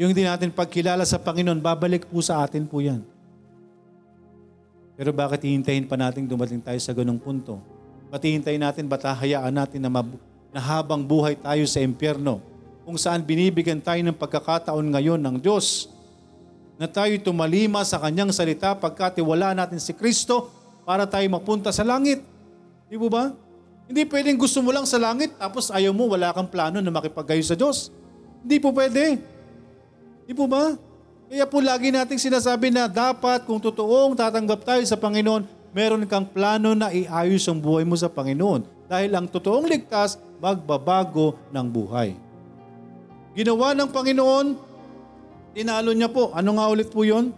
[0.00, 3.04] Yung hindi natin pagkilala sa Panginoon, babalik po sa atin po yan.
[4.96, 7.60] Pero bakit hihintayin pa natin dumating tayo sa ganong punto?
[8.08, 10.20] Ba't hihintayin natin, ba't hahayaan natin na, mab-
[10.54, 12.40] na habang buhay tayo sa impyerno,
[12.84, 15.90] kung saan binibigyan tayo ng pagkakataon ngayon ng Diyos,
[16.80, 20.48] na tayo tumalima sa Kanyang salita pagkatiwala natin si Kristo
[20.88, 22.24] para tayo mapunta sa langit.
[22.88, 23.36] Di ba?
[23.90, 27.42] Hindi pwedeng gusto mo lang sa langit tapos ayaw mo, wala kang plano na makipagkayo
[27.42, 27.90] sa Diyos.
[28.46, 29.18] Hindi po pwede.
[30.22, 30.78] Di po ba?
[31.26, 35.42] Kaya po lagi nating sinasabi na dapat kung totoong tatanggap tayo sa Panginoon,
[35.74, 38.62] meron kang plano na iayos ang buhay mo sa Panginoon.
[38.86, 42.14] Dahil ang totoong ligtas, magbabago ng buhay.
[43.34, 44.46] Ginawa ng Panginoon,
[45.50, 46.30] tinalo niya po.
[46.30, 47.34] Ano nga ulit po yon?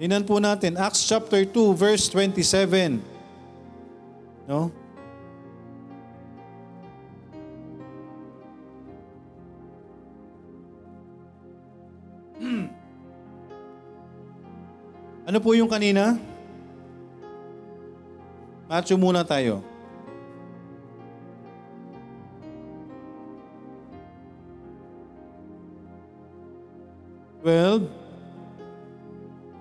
[0.00, 3.04] Tingnan po natin, Acts chapter 2, verse 27.
[4.48, 4.72] No?
[15.28, 16.16] Ano po yung kanina?
[18.72, 19.60] Matthew muna tayo.
[27.44, 27.99] Twelve.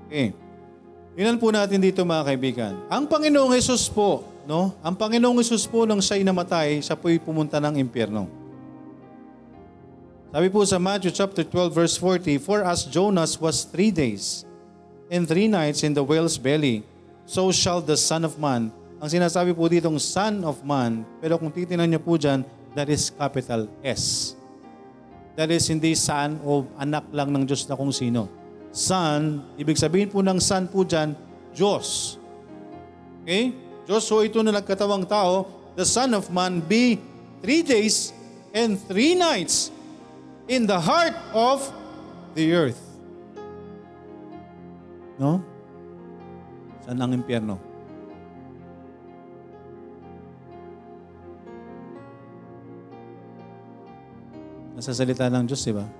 [0.09, 0.33] Okay.
[1.13, 2.73] Tingnan po natin dito mga kaibigan.
[2.89, 4.73] Ang Panginoong Jesus po, no?
[4.81, 8.25] Ang Panginoong Isus po nang siya'y namatay, siya po'y pumunta ng impyerno.
[10.33, 14.49] Sabi po sa Matthew chapter 12 verse 40, For as Jonas was three days
[15.13, 16.81] and three nights in the whale's belly,
[17.29, 18.73] so shall the Son of Man.
[18.97, 22.41] Ang sinasabi po ditong Son of Man, pero kung titinan niyo po dyan,
[22.73, 24.33] that is capital S.
[25.37, 28.38] That is hindi son o anak lang ng Diyos na kung sino.
[28.69, 31.17] Son, ibig sabihin po ng son po dyan,
[31.53, 32.17] Diyos.
[33.25, 33.51] Okay?
[33.89, 37.01] Diyos, so ito na nagkatawang tao, the Son of Man be
[37.41, 38.13] three days
[38.53, 39.73] and three nights
[40.45, 41.65] in the heart of
[42.37, 42.81] the earth.
[45.17, 45.41] No?
[46.85, 47.57] Saan ang impyerno?
[54.77, 55.98] Nasa salita ng Diyos, di ba?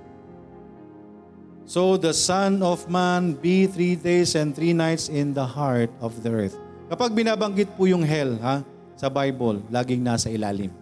[1.66, 6.18] So the Son of Man be three days and three nights in the heart of
[6.20, 6.56] the earth.
[6.90, 8.66] Kapag binabanggit po yung hell, ha,
[8.98, 10.74] sa Bible, laging nasa ilalim.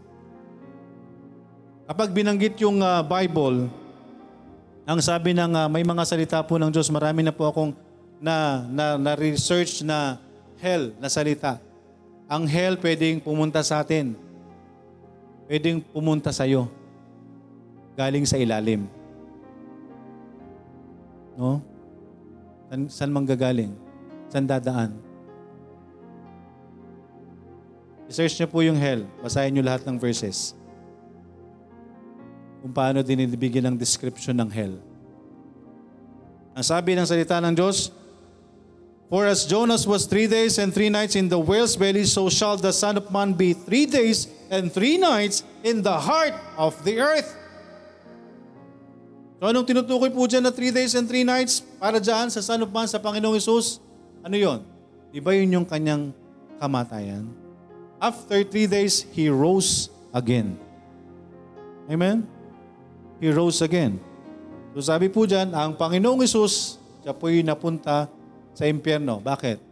[1.89, 3.69] Kapag binanggit yung uh, Bible,
[4.89, 7.77] ang sabi ng uh, may mga salita po ng Diyos, marami na po akong
[8.19, 10.19] na, na, na research na
[10.59, 11.61] hell na salita.
[12.29, 14.17] Ang hell pwedeng pumunta sa atin.
[15.49, 16.69] Pwedeng pumunta sa iyo
[17.99, 18.87] galing sa ilalim.
[21.39, 21.63] No?
[22.67, 23.71] San, saan manggagaling?
[24.27, 24.99] Saan dadaan?
[28.11, 29.07] I-search niyo po yung hell.
[29.23, 30.59] Basahin niyo lahat ng verses.
[32.59, 34.75] Kung paano dinibigyan ng description ng hell.
[36.59, 37.95] Ang sabi ng salita ng Diyos,
[39.09, 42.61] For as Jonas was three days and three nights in the whale's belly, so shall
[42.61, 47.01] the Son of Man be three days and three nights in the heart of the
[47.01, 47.33] earth.
[49.39, 52.91] So anong tinutukoy po dyan na three days and three nights para dyan sa Man,
[52.91, 53.79] sa Panginoong Isus?
[54.27, 54.67] Ano yon?
[55.15, 56.11] Di ba yun yung kanyang
[56.59, 57.31] kamatayan?
[58.03, 60.59] After three days, He rose again.
[61.87, 62.27] Amen?
[63.23, 64.03] He rose again.
[64.75, 68.11] So sabi po dyan, ang Panginoong Isus, siya po'y napunta
[68.59, 69.23] sa impyerno.
[69.23, 69.63] Bakit?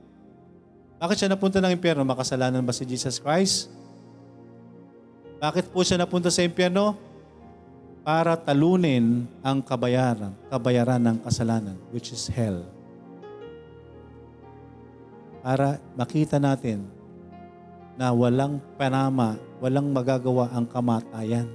[1.02, 2.06] Bakit siya napunta ng impyerno?
[2.06, 3.66] Makasalanan ba si Jesus Christ?
[5.42, 6.94] Bakit po siya napunta sa impyerno?
[8.06, 12.62] Para talunin ang kabayaran, kabayaran ng kasalanan, which is hell.
[15.42, 16.86] Para makita natin
[17.98, 21.50] na walang panama, walang magagawa ang kamatayan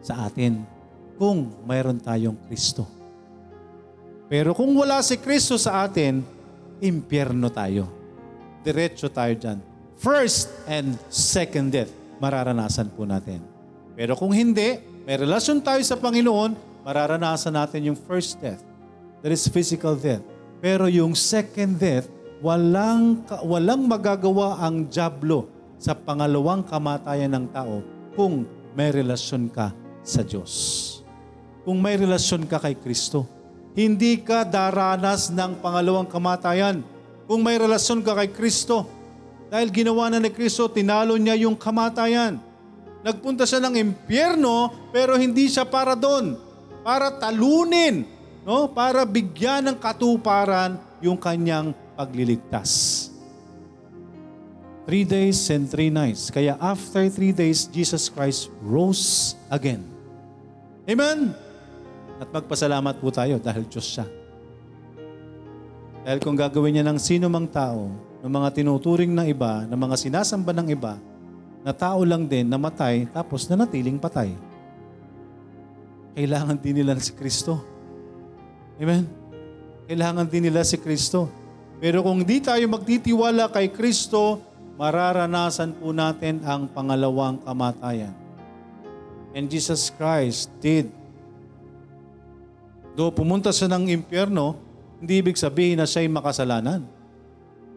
[0.00, 0.64] sa atin
[1.20, 2.88] kung mayroon tayong Kristo.
[4.32, 6.24] Pero kung wala si Kristo sa atin,
[6.80, 7.84] impyerno tayo.
[8.64, 9.60] Diretso tayo dyan.
[10.00, 13.44] First and second death, mararanasan po natin.
[13.92, 16.52] Pero kung hindi, may relasyon tayo sa Panginoon,
[16.84, 18.60] mararanasan natin yung first death.
[19.24, 20.20] That is physical death.
[20.60, 22.12] Pero yung second death,
[22.44, 25.48] walang, walang magagawa ang jablo
[25.80, 27.80] sa pangalawang kamatayan ng tao
[28.12, 28.44] kung
[28.76, 29.72] may relasyon ka
[30.04, 30.52] sa Diyos.
[31.64, 33.24] Kung may relasyon ka kay Kristo.
[33.72, 36.84] Hindi ka daranas ng pangalawang kamatayan
[37.24, 38.84] kung may relasyon ka kay Kristo.
[39.48, 42.44] Dahil ginawa na ni Kristo, tinalo niya yung kamatayan.
[43.02, 46.34] Nagpunta siya ng impyerno pero hindi siya para doon.
[46.82, 48.02] Para talunin,
[48.42, 48.70] no?
[48.72, 53.06] Para bigyan ng katuparan yung kanyang pagliligtas.
[54.88, 56.32] Three days and three nights.
[56.32, 59.84] Kaya after three days, Jesus Christ rose again.
[60.88, 61.36] Amen?
[62.16, 64.08] At magpasalamat po tayo dahil Diyos siya.
[66.08, 67.92] Dahil kung gagawin niya ng sino mang tao,
[68.24, 70.96] ng mga tinuturing ng iba, ng mga sinasamba ng iba,
[71.68, 74.32] na tao lang din namatay tapos nanatiling patay.
[76.16, 77.60] Kailangan din nila si Kristo.
[78.80, 79.04] Amen?
[79.84, 81.28] Kailangan din nila si Kristo.
[81.76, 84.40] Pero kung di tayo magtitiwala kay Kristo,
[84.80, 88.16] mararanasan po natin ang pangalawang kamatayan.
[89.36, 90.88] And Jesus Christ did.
[92.96, 94.56] Do pumunta siya ng impyerno,
[95.04, 96.80] hindi ibig sabihin na siya'y makasalanan.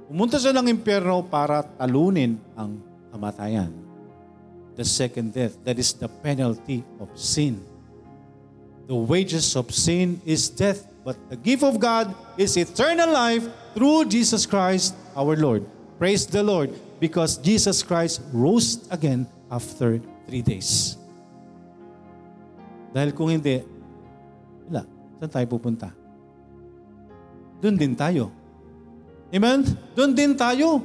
[0.07, 3.71] Pumunta siya ng impyerno para talunin ang kamatayan.
[4.79, 7.59] The second death, that is the penalty of sin.
[8.87, 13.45] The wages of sin is death, but the gift of God is eternal life
[13.75, 15.67] through Jesus Christ our Lord.
[15.99, 20.97] Praise the Lord, because Jesus Christ rose again after three days.
[22.91, 23.63] Dahil kung hindi,
[24.67, 24.83] wala.
[25.21, 25.87] Saan tayo pupunta?
[27.61, 28.33] Doon din tayo.
[29.31, 29.63] Amen?
[29.95, 30.83] Doon din tayo.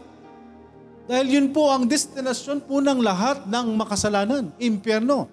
[1.07, 5.31] Dahil yun po ang destinasyon po ng lahat ng makasalanan, impyerno.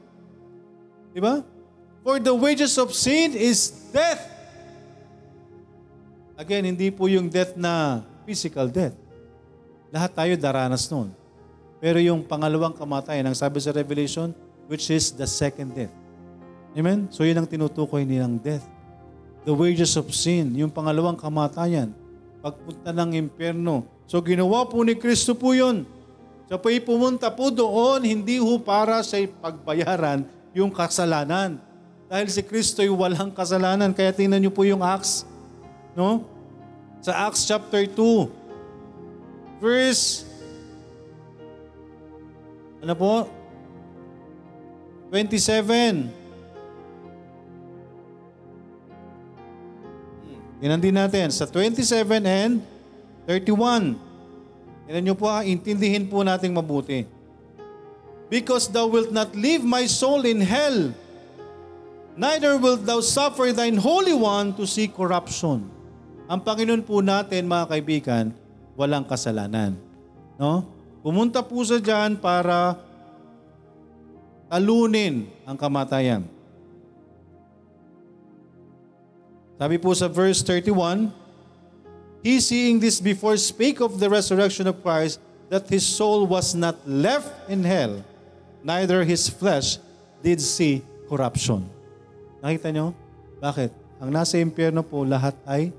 [1.09, 1.41] Di ba?
[2.05, 4.21] For the wages of sin is death.
[6.37, 8.93] Again, hindi po yung death na physical death.
[9.89, 11.09] Lahat tayo daranas noon.
[11.81, 14.33] Pero yung pangalawang kamatayan, ang sabi sa Revelation,
[14.69, 15.93] which is the second death.
[16.73, 17.09] Amen?
[17.09, 18.65] So yun ang tinutukoy nilang death.
[19.45, 21.93] The wages of sin, yung pangalawang kamatayan,
[22.43, 23.87] pagpunta ng impyerno.
[24.03, 25.87] So ginawa po ni Kristo po yun.
[26.51, 31.55] So po pumunta po doon, hindi ho para sa pagbayaran yung kasalanan.
[32.11, 33.95] Dahil si Kristo ay walang kasalanan.
[33.95, 35.23] Kaya tingnan niyo po yung Acts.
[35.95, 36.27] No?
[36.99, 40.27] Sa Acts chapter 2, verse
[42.83, 43.31] ano po?
[45.07, 46.22] 27.
[50.63, 52.63] Tinan din natin sa 27 and
[53.27, 53.99] 31.
[54.87, 57.03] Tinan nyo po intindihin po natin mabuti.
[58.31, 60.95] Because thou wilt not leave my soul in hell,
[62.15, 65.67] neither wilt thou suffer thine Holy One to see corruption.
[66.31, 68.25] Ang Panginoon po natin, mga kaibigan,
[68.79, 69.75] walang kasalanan.
[70.39, 70.63] No?
[71.03, 72.79] Pumunta po sa dyan para
[74.47, 76.23] talunin ang kamatayan.
[79.57, 81.13] Sabi po sa verse 31,
[82.23, 85.19] He seeing this before spake of the resurrection of Christ,
[85.51, 88.01] that his soul was not left in hell,
[88.65, 89.77] neither his flesh
[90.23, 91.67] did see corruption.
[92.41, 92.95] Nakita nyo?
[93.43, 93.69] Bakit?
[94.01, 95.69] Ang nasa impyerno po, lahat ay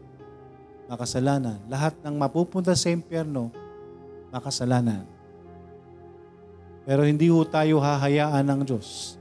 [0.86, 1.58] makasalanan.
[1.66, 3.50] Lahat ng mapupunta sa impyerno,
[4.30, 5.02] makasalanan.
[6.84, 9.16] Pero hindi ho tayo hahayaan ng Diyos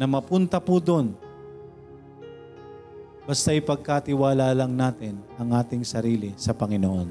[0.00, 1.12] na mapunta po doon
[3.26, 7.10] basta ipagkatiwala lang natin ang ating sarili sa Panginoon.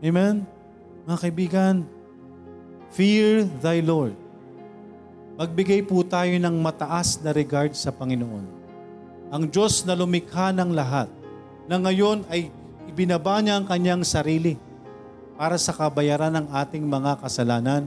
[0.00, 0.48] Amen?
[1.04, 1.76] Mga kaibigan,
[2.88, 4.16] fear thy Lord.
[5.36, 8.44] Magbigay po tayo ng mataas na regard sa Panginoon.
[9.30, 11.08] Ang Diyos na lumikha ng lahat,
[11.70, 12.50] na ngayon ay
[12.90, 14.58] ibinaba niya ang kanyang sarili
[15.38, 17.86] para sa kabayaran ng ating mga kasalanan.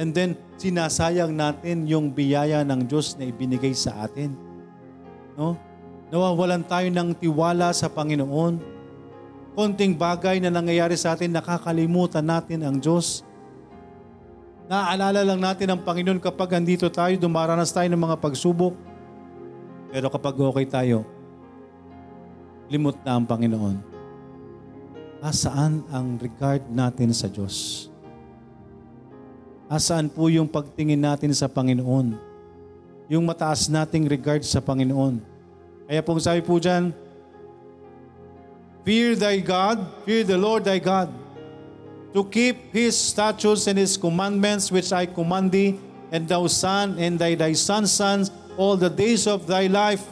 [0.00, 4.32] And then, sinasayang natin yung biyaya ng Diyos na ibinigay sa atin.
[5.36, 5.60] No?
[6.08, 8.56] Nawawalan tayo ng tiwala sa Panginoon.
[9.52, 13.20] Konting bagay na nangyayari sa atin, nakakalimutan natin ang Diyos.
[14.68, 18.72] Naaalala lang natin ang Panginoon kapag andito tayo, dumaranas tayo ng mga pagsubok.
[19.92, 21.04] Pero kapag okay tayo,
[22.72, 23.76] limot na ang Panginoon.
[25.20, 27.88] Asaan ang regard natin sa Diyos?
[29.68, 32.16] Asaan po yung pagtingin natin sa Panginoon?
[33.12, 35.37] Yung mataas nating regard sa Panginoon?
[35.88, 36.92] Kaya pong sabi po dyan,
[38.84, 41.08] Fear thy God, fear the Lord thy God,
[42.12, 45.80] to keep His statutes and His commandments which I command thee,
[46.12, 48.28] and thou son, and thy, thy son's sons,
[48.60, 50.04] all the days of thy life.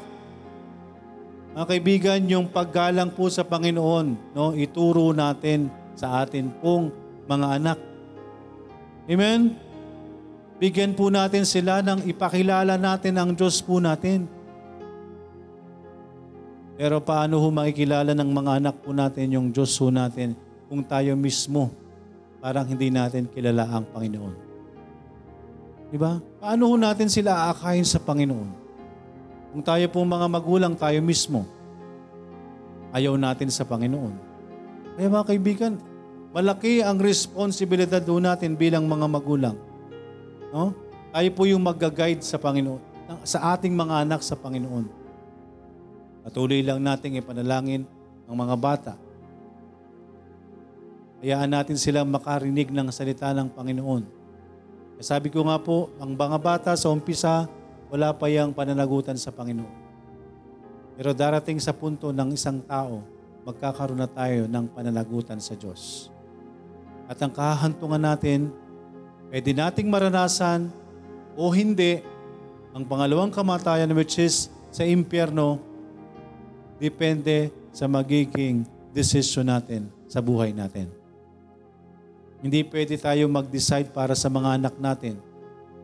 [1.57, 6.93] Mga kaibigan, yung paggalang po sa Panginoon, no, ituro natin sa atin pong
[7.25, 7.79] mga anak.
[9.09, 9.57] Amen?
[10.57, 14.36] Bigyan po natin sila ng ipakilala natin ang Diyos po natin.
[16.77, 20.37] Pero paano ho makikilala ng mga anak po natin yung Diyos po natin
[20.69, 21.73] kung tayo mismo
[22.45, 24.35] parang hindi natin kilala ang Panginoon?
[25.89, 26.21] Di ba?
[26.21, 28.49] Paano ho natin sila aakayin sa Panginoon?
[29.57, 31.49] Kung tayo po mga magulang, tayo mismo,
[32.93, 34.13] ayaw natin sa Panginoon.
[35.01, 35.73] Kaya mga kaibigan,
[36.37, 39.57] malaki ang responsibilidad do natin bilang mga magulang.
[40.53, 40.77] No?
[41.09, 42.81] Tayo po yung mag-guide sa Panginoon,
[43.25, 44.96] sa ating mga anak sa Panginoon.
[46.27, 47.87] Patuloy lang nating ipanalangin
[48.27, 48.93] ang mga bata.
[51.23, 54.03] Hayaan natin silang makarinig ng salita ng Panginoon.
[54.99, 57.47] Sabi ko nga po, ang mga bata sa umpisa,
[57.95, 59.87] wala pa yung pananagutan sa Panginoon.
[60.99, 63.07] Pero darating sa punto ng isang tao,
[63.47, 66.11] magkakaroon na tayo ng pananagutan sa Diyos.
[67.07, 68.51] At ang kahantungan natin,
[69.31, 70.75] pwede nating maranasan
[71.39, 72.03] o hindi
[72.75, 75.76] ang pangalawang kamatayan which is sa impyerno
[76.77, 80.89] depende sa magiging desisyon natin sa buhay natin.
[82.41, 85.17] Hindi pwede tayo mag-decide para sa mga anak natin.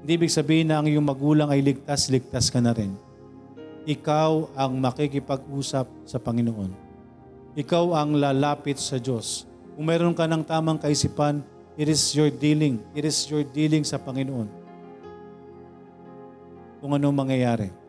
[0.01, 2.93] Hindi ibig sabihin na ang iyong magulang ay ligtas, ligtas ka na rin.
[3.82, 6.70] Ikaw ang makikipag-usap sa Panginoon.
[7.59, 9.45] Ikaw ang lalapit sa Diyos.
[9.74, 11.43] Kung meron ka ng tamang kaisipan,
[11.74, 12.78] it is your dealing.
[12.95, 14.49] It is your dealing sa Panginoon.
[16.78, 17.82] Kung ano mangyayari.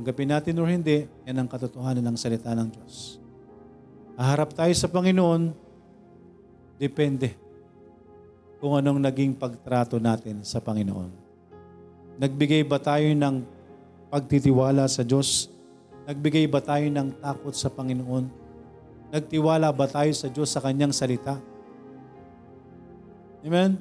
[0.00, 3.20] Tanggapin natin o hindi, yan ang katotohanan ng salita ng Diyos.
[4.16, 5.52] Aharap tayo sa Panginoon,
[6.80, 7.36] depende
[8.64, 11.12] kung anong naging pagtrato natin sa Panginoon.
[12.16, 13.44] Nagbigay ba tayo ng
[14.08, 15.52] pagtitiwala sa Diyos?
[16.08, 18.24] Nagbigay ba tayo ng takot sa Panginoon?
[19.12, 21.36] Nagtiwala ba tayo sa Diyos sa kanyang salita?
[23.44, 23.76] Amen?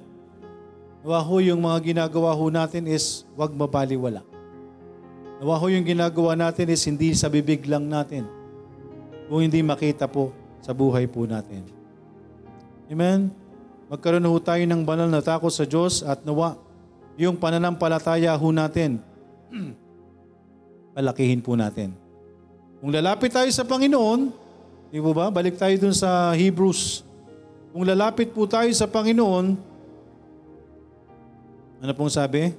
[0.99, 4.19] Nawa ho yung mga ginagawa ho natin is wag mabaliwala.
[5.39, 8.27] Nawa ho yung ginagawa natin is hindi sa bibig lang natin.
[9.31, 11.63] Kung hindi makita po sa buhay po natin.
[12.91, 13.31] Amen?
[13.87, 16.59] Magkaroon ho tayo ng banal na takot sa Diyos at nawa
[17.15, 18.99] yung pananampalataya ho natin,
[20.95, 21.95] palakihin po natin.
[22.83, 24.31] Kung lalapit tayo sa Panginoon,
[24.91, 25.31] di po ba?
[25.31, 27.07] Balik tayo dun sa Hebrews.
[27.71, 29.45] Kung lalapit po tayo sa Panginoon,
[31.79, 32.51] ano pong sabi?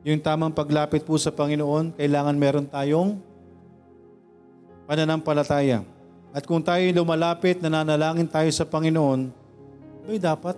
[0.00, 3.20] Yung tamang paglapit po sa Panginoon, kailangan meron tayong
[4.88, 5.84] pananampalataya.
[6.32, 9.28] At kung tayo lumalapit, nananalangin tayo sa Panginoon,
[10.08, 10.56] ay dapat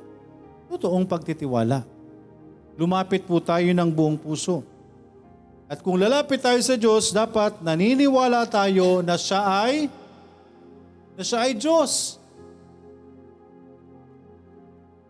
[0.70, 1.82] totoong pagtitiwala.
[2.78, 4.62] Lumapit po tayo ng buong puso.
[5.66, 9.88] At kung lalapit tayo sa Diyos, dapat naniniwala tayo na siya ay
[11.16, 12.16] na siya ay Diyos.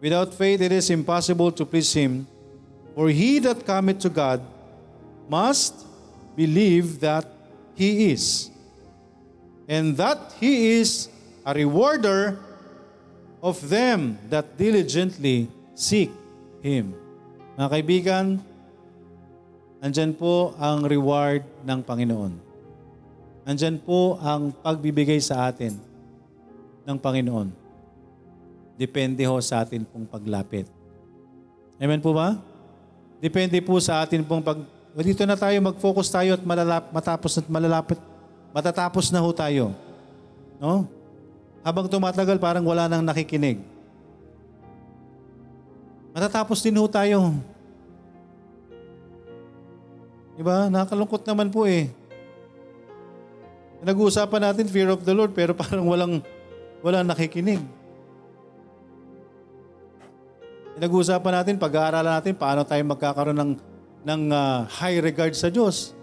[0.02, 2.26] Without faith, it is impossible to please Him.
[2.93, 4.45] For he that cometh to God
[5.28, 5.88] must
[6.36, 7.24] believe that
[7.72, 8.53] He is,
[9.64, 11.09] and that He is
[11.45, 12.36] a rewarder
[13.40, 16.12] of them that diligently seek
[16.61, 16.93] Him.
[17.57, 18.26] Mga kaibigan,
[19.80, 22.32] andyan po ang reward ng Panginoon.
[23.49, 25.74] Andyan po ang pagbibigay sa atin
[26.86, 27.51] ng Panginoon.
[28.78, 30.68] Depende ho sa atin pong paglapit.
[31.82, 32.51] Amen po ba?
[33.22, 34.58] Depende po sa atin pong pag...
[34.98, 37.96] Dito na tayo, mag-focus tayo at malalap, matapos at malalapit.
[38.50, 39.70] Matatapos na ho tayo.
[40.58, 40.90] No?
[41.62, 43.62] Habang tumatagal, parang wala nang nakikinig.
[46.10, 47.32] Matatapos din ho tayo.
[50.34, 50.66] Diba?
[50.66, 51.88] Nakakalungkot naman po eh.
[53.86, 56.18] Nag-uusapan natin fear of the Lord pero parang walang
[56.82, 57.62] walang nakikinig.
[60.76, 63.52] Nag-uusapan natin, pag-aaralan natin paano tayo magkakaroon ng
[64.02, 65.94] ng uh, high regard sa Diyos.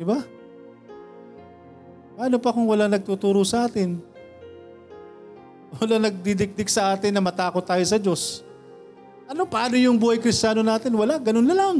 [0.00, 0.24] Diba?
[2.16, 4.00] Paano pa kung wala nagtuturo sa atin?
[5.76, 8.40] Wala nagdidikdik sa atin na matakot tayo sa Diyos.
[9.30, 10.90] Ano, paano yung buhay kristyano natin?
[10.96, 11.76] Wala, ganun na lang.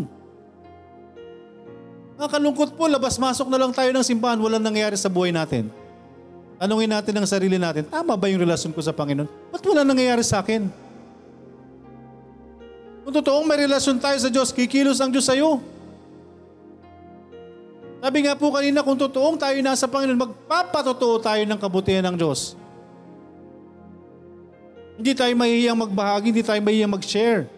[2.21, 5.73] Nakakalungkot po, labas-masok na lang tayo ng simbahan, walang nangyayari sa buhay natin.
[6.61, 9.25] Tanungin natin ang sarili natin, tama ba yung relasyon ko sa Panginoon?
[9.49, 10.69] Ba't wala nangyayari sa akin?
[13.01, 15.57] Kung totoong may relasyon tayo sa Diyos, kikilos ang Diyos sa iyo.
[18.05, 22.53] Sabi nga po kanina, kung totoong tayo nasa Panginoon, magpapatotoo tayo ng kabutihan ng Diyos.
[25.01, 27.49] Hindi tayo mahihiyang magbahagi, hindi tayo mahihiyang mag-share.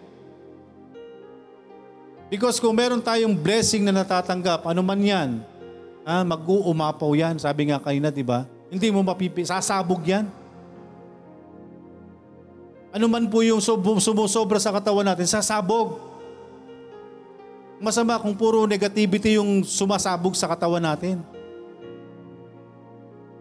[2.30, 5.42] Because kung meron tayong blessing na natatanggap, ano man yan,
[6.06, 7.34] ha, mag-uumapaw yan.
[7.42, 8.46] Sabi nga kanina, di ba?
[8.72, 10.24] Hindi mo mapipi, sasabog yan.
[12.88, 16.00] Ano man po yung sumusobra sa katawan natin, sasabog.
[17.76, 21.20] Masama kung puro negativity yung sumasabog sa katawan natin.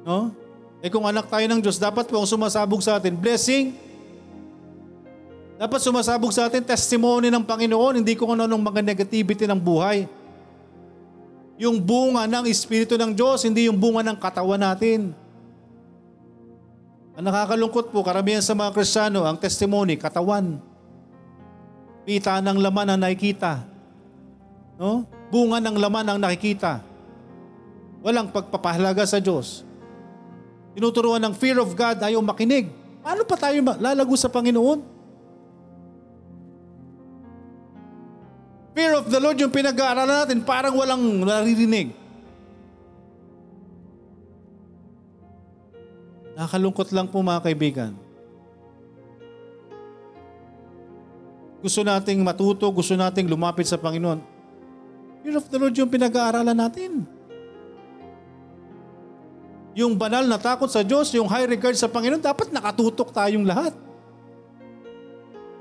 [0.03, 0.35] No?
[0.83, 3.71] Eh kung anak tayo ng Diyos, dapat po ang sumasabog sa atin, blessing.
[5.55, 10.11] Dapat sumasabog sa atin testimony ng Panginoon, hindi kung ano-anong mga negativity ng buhay.
[11.61, 15.20] Yung bunga ng Espiritu ng Diyos, hindi yung bunga ng katawan natin.
[17.11, 20.63] Ang nakakalungkot po, karamihan sa mga Kristiyano, ang testimony, katawan.
[22.07, 23.67] Pita ng laman ang nakikita.
[24.79, 25.03] No?
[25.27, 26.81] Bunga ng laman ang nakikita.
[28.01, 29.67] Walang pagpapahalaga sa Diyos.
[30.73, 32.71] Tinuturuan ng fear of God, ayaw makinig.
[33.03, 34.79] Paano pa tayo lalago sa Panginoon?
[38.71, 42.00] Fear of the Lord yung pinag-aaralan natin, parang walang naririnig.
[46.41, 47.93] Nakakalungkot lang po mga kaibigan.
[51.61, 54.17] Gusto nating matuto, gusto nating lumapit sa Panginoon.
[55.21, 57.05] Fear of the Lord yung pinag-aaralan natin.
[59.77, 63.77] Yung banal na takot sa Diyos, yung high regard sa Panginoon, dapat nakatutok tayong lahat.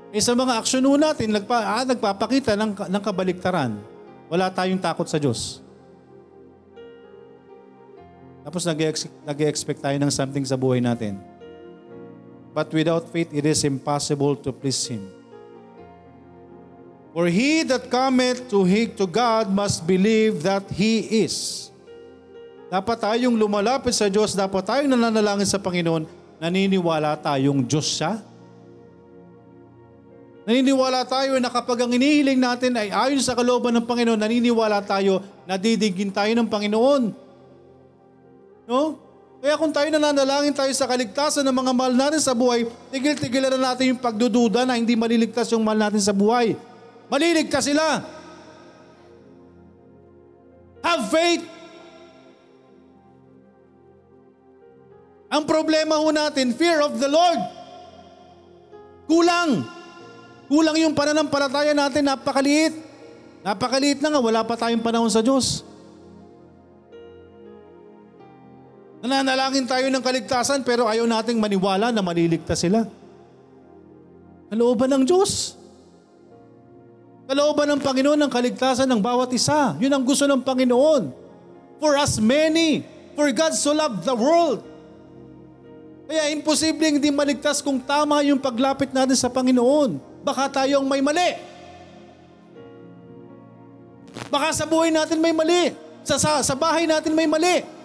[0.09, 3.77] Eh sa mga aksyon natin, nagpa, ah, nagpapakita ng, ng kabaliktaran.
[4.33, 5.60] Wala tayong takot sa Diyos.
[8.41, 8.65] Tapos
[9.25, 11.21] nag-expect tayo ng something sa buhay natin.
[12.51, 15.07] But without faith, it is impossible to please Him.
[17.11, 21.67] For he that cometh to, he, to God must believe that He is.
[22.71, 26.07] Dapat tayong lumalapit sa Diyos, dapat tayong nananalangin sa Panginoon,
[26.39, 28.23] naniniwala tayong Diyos siya.
[30.47, 35.19] Naniniwala tayo na kapag ang inihiling natin ay ayon sa kalooban ng Panginoon, naniniwala tayo
[35.43, 37.30] na didigin tayo ng Panginoon.
[38.71, 38.95] No?
[39.43, 43.75] Kaya kung tayo nananalangin tayo sa kaligtasan ng mga mahal natin sa buhay, tigil-tigilan na
[43.75, 46.55] natin yung pagdududa na hindi maliligtas yung mahal natin sa buhay.
[47.11, 47.99] Maliligtas sila.
[50.79, 51.43] Have faith.
[55.27, 57.39] Ang problema ho natin, fear of the Lord.
[59.09, 59.67] Kulang.
[60.47, 62.77] Kulang yung pananampalataya natin, napakaliit.
[63.41, 65.70] Napakaliit na nga, wala pa tayong panahon sa Diyos.
[69.01, 72.85] Nananalangin tayo ng kaligtasan pero ayaw nating maniwala na maliligtas sila.
[74.53, 75.57] Kalooban ng Diyos.
[77.25, 79.73] Kalooban ng Panginoon ang kaligtasan ng bawat isa.
[79.81, 81.09] Yun ang gusto ng Panginoon.
[81.81, 82.85] For us many.
[83.17, 84.61] For God so loved the world.
[86.05, 89.97] Kaya imposibleng hindi maligtas kung tama yung paglapit natin sa Panginoon.
[90.21, 91.39] Baka tayo ang may mali.
[94.29, 95.73] Baka sa buhay natin may mali.
[96.05, 97.80] Sa, sa, sa bahay natin may mali.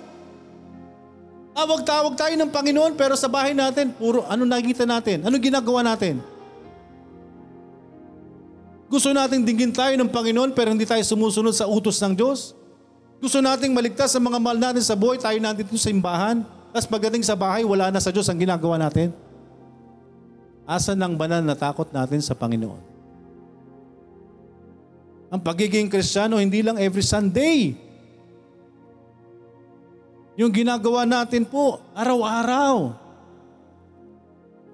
[1.57, 5.25] Tawag-tawag tayo ng Panginoon pero sa bahay natin, puro ano nakikita natin?
[5.25, 6.21] Ano ginagawa natin?
[8.93, 12.53] Gusto nating dinggin tayo ng Panginoon pero hindi tayo sumusunod sa utos ng Diyos?
[13.25, 16.45] Gusto nating maligtas sa mga mahal natin sa buhay, tayo nandito sa simbahan?
[16.77, 19.17] Tapos pagdating sa bahay, wala na sa Diyos ang ginagawa natin.
[20.69, 22.85] Asan ang banal na takot natin sa Panginoon?
[25.33, 27.86] Ang pagiging Kristiyano, hindi lang every Sunday.
[30.37, 32.93] Yung ginagawa natin po, araw-araw.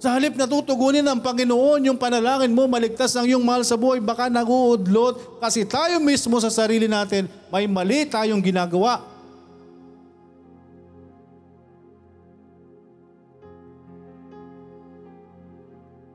[0.03, 4.03] Sa halip na tutugunin ng Panginoon yung panalangin mo, maligtas ang iyong mahal sa buhay,
[4.03, 9.07] baka naguudlot kasi tayo mismo sa sarili natin, may mali tayong ginagawa.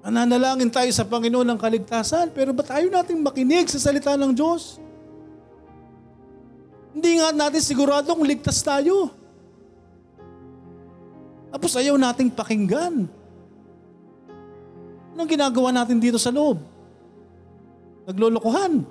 [0.04, 4.84] Nananalangin tayo sa Panginoon ng kaligtasan, pero ba't ayaw natin makinig sa salita ng Diyos?
[6.91, 9.26] Hindi nga natin siguradong ligtas tayo.
[11.52, 13.08] Tapos ayaw nating pakinggan.
[15.16, 16.62] Anong ginagawa natin dito sa loob?
[18.06, 18.86] Naglolokohan.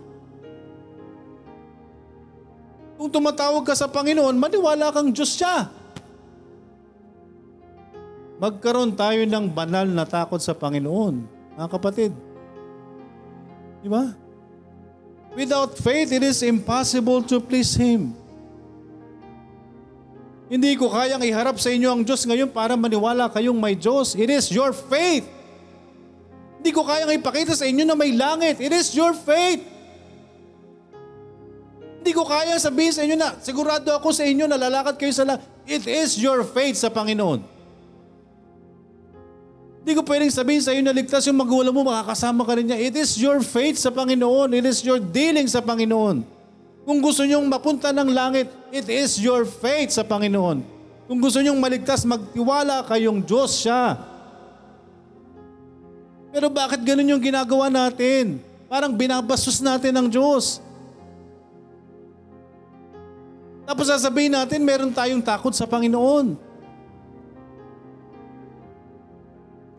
[2.97, 5.69] Kung tumatawag ka sa Panginoon, maniwala kang Diyos siya.
[8.37, 11.25] Magkaroon tayo ng banal na takot sa Panginoon.
[11.57, 12.13] Mga kapatid.
[13.81, 14.13] Di ba?
[15.37, 18.17] Without faith, it is impossible to please Him.
[20.47, 24.15] Hindi ko kayang iharap sa inyo ang Diyos ngayon para maniwala kayong may Diyos.
[24.15, 25.27] It is your faith.
[26.63, 28.63] Hindi ko kayang ipakita sa inyo na may langit.
[28.63, 29.63] It is your faith.
[31.99, 35.27] Hindi ko kayang sabihin sa inyo na sigurado ako sa inyo na lalakad kayo sa
[35.27, 35.43] langit.
[35.67, 37.43] It is your faith sa Panginoon.
[39.87, 42.79] Hindi ko pwedeng sabihin sa iyo na ligtas yung magulang mo, makakasama ka rin niya.
[42.91, 44.51] It is your faith sa Panginoon.
[44.55, 46.36] It is your dealing sa Panginoon.
[46.87, 50.63] Kung gusto nyong mapunta ng langit, it is your faith sa Panginoon.
[51.11, 53.99] Kung gusto nyong maligtas, magtiwala kayong Diyos siya.
[56.31, 58.39] Pero bakit ganun yung ginagawa natin?
[58.71, 60.63] Parang binabastos natin ang Diyos.
[63.67, 66.39] Tapos sasabihin natin, meron tayong takot sa Panginoon.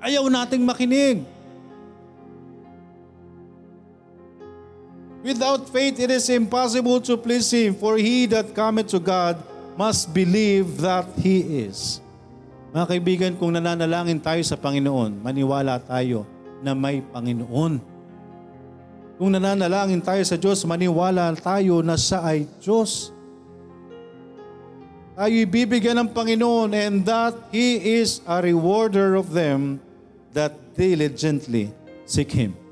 [0.03, 1.23] Ayaw nating makinig.
[5.26, 9.41] Without faith, it is impossible to please Him, for he that cometh to God
[9.74, 12.01] must believe that He is.
[12.70, 16.30] Mga kaibigan, kung nananalangin tayo sa Panginoon, maniwala tayo
[16.61, 17.82] na may Panginoon.
[19.18, 23.09] Kung nananalangin tayo sa Diyos, maniwala tayo na siya ay Diyos.
[25.18, 29.82] Tayo ibibigyan ng Panginoon and that He is a rewarder of them
[30.38, 31.74] that diligently
[32.05, 32.66] seek Him.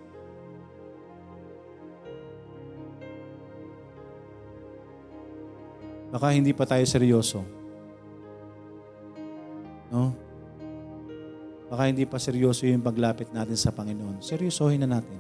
[6.16, 7.44] Baka hindi pa tayo seryoso.
[9.92, 10.16] No?
[11.68, 14.24] Baka hindi pa seryoso yung paglapit natin sa Panginoon.
[14.24, 15.20] Seryosohin na natin.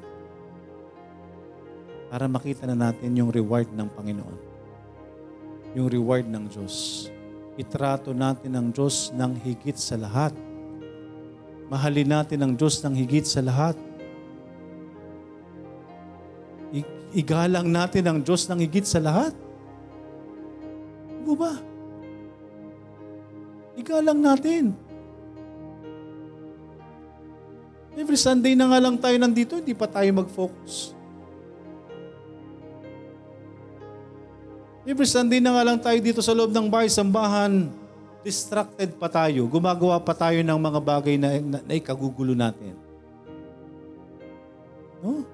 [2.07, 4.37] Para makita na natin yung reward ng Panginoon.
[5.75, 7.11] Yung reward ng Diyos.
[7.59, 10.31] Itrato natin ang Diyos ng higit sa lahat
[11.65, 13.73] Mahalin natin ang Diyos ng higit sa lahat.
[17.15, 19.33] Igalang natin ang Diyos ng higit sa lahat.
[21.25, 21.57] Ano ba?
[23.73, 24.77] Igalang natin.
[27.97, 30.93] Every Sunday na nga lang tayo nandito, hindi pa tayo mag-focus.
[34.85, 37.73] Every Sunday na nga lang tayo dito sa loob ng bahay, sambahan,
[38.21, 42.77] distracted pa tayo, gumagawa pa tayo ng mga bagay na, na, na ikagugulo natin.
[45.01, 45.25] No?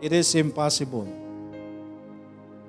[0.00, 1.04] It is impossible.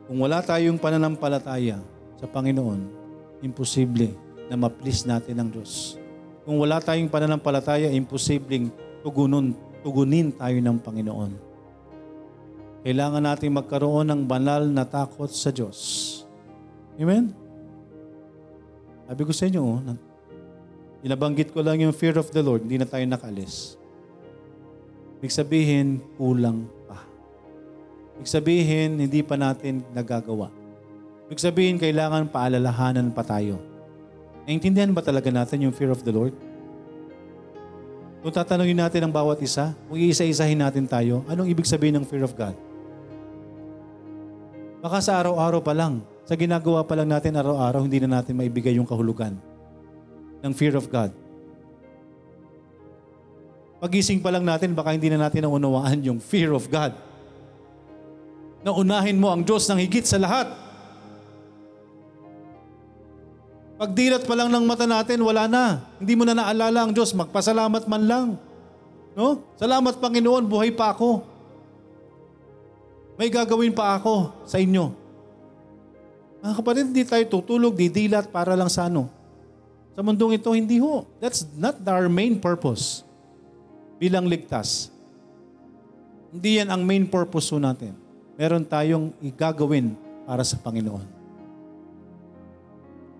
[0.04, 1.80] Kung wala tayong pananampalataya
[2.20, 2.92] sa Panginoon,
[3.40, 4.12] imposible
[4.52, 5.96] na ma-please natin ang Diyos.
[6.44, 8.68] Kung wala tayong pananampalataya, imposibleng
[9.00, 11.32] tugunin, tugunin tayo ng Panginoon.
[12.84, 15.80] Kailangan natin magkaroon ng banal na takot sa Diyos.
[17.00, 17.32] Amen?
[19.08, 19.80] Sabi ko sa inyo, oh,
[21.00, 23.80] inabanggit ko lang yung fear of the Lord, hindi na tayo nakalis.
[25.24, 26.68] Ibig sabihin, kulang
[28.22, 30.54] Ibig sabihin, hindi pa natin nagagawa.
[31.26, 33.58] Ibig sabihin, kailangan paalalahanan pa tayo.
[34.46, 36.30] Naintindihan ba talaga natin yung fear of the Lord?
[38.22, 42.22] Kung tatanungin natin ang bawat isa, kung iisa-isahin natin tayo, anong ibig sabihin ng fear
[42.22, 42.54] of God?
[44.86, 48.78] Baka sa araw-araw pa lang, sa ginagawa pa lang natin araw-araw, hindi na natin maibigay
[48.78, 49.34] yung kahulugan
[50.46, 51.10] ng fear of God.
[53.82, 57.10] Pagising pa lang natin, baka hindi na natin naunawaan yung fear of God
[58.62, 60.54] na unahin mo ang Diyos ng higit sa lahat.
[63.82, 65.82] Pagdilat pa lang ng mata natin, wala na.
[65.98, 68.28] Hindi mo na naalala ang Diyos, magpasalamat man lang.
[69.18, 69.42] No?
[69.58, 71.26] Salamat Panginoon, buhay pa ako.
[73.18, 74.94] May gagawin pa ako sa inyo.
[76.46, 79.10] Mga kapatid, hindi tayo tutulog, didilat para lang sa ano.
[79.98, 81.10] Sa mundong ito, hindi ho.
[81.18, 83.02] That's not our main purpose
[83.98, 84.94] bilang ligtas.
[86.30, 88.01] Hindi yan ang main purpose ho natin
[88.42, 89.94] meron tayong igagawin
[90.26, 91.06] para sa Panginoon.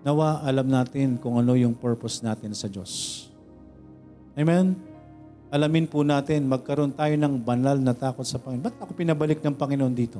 [0.02, 3.22] Nawa alam natin kung ano yung purpose natin sa Diyos.
[4.34, 4.74] Amen?
[5.46, 8.66] Alamin po natin, magkaroon tayo ng banal na takot sa Panginoon.
[8.66, 10.18] Ba't ako pinabalik ng Panginoon dito?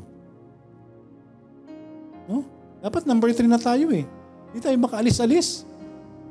[2.30, 2.46] No?
[2.78, 4.06] Dapat number three na tayo eh.
[4.54, 5.66] Hindi tayo makaalis-alis.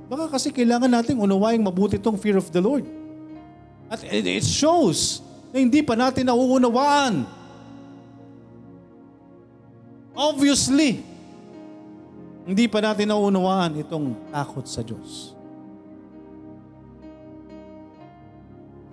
[0.08, 2.88] Baka kasi kailangan natin unawaing mabuti tong fear of the Lord.
[3.92, 5.20] At it shows
[5.52, 7.41] na hindi pa natin nauunawaan
[10.22, 11.02] Obviously,
[12.46, 15.34] hindi pa natin naunawaan itong takot sa Diyos.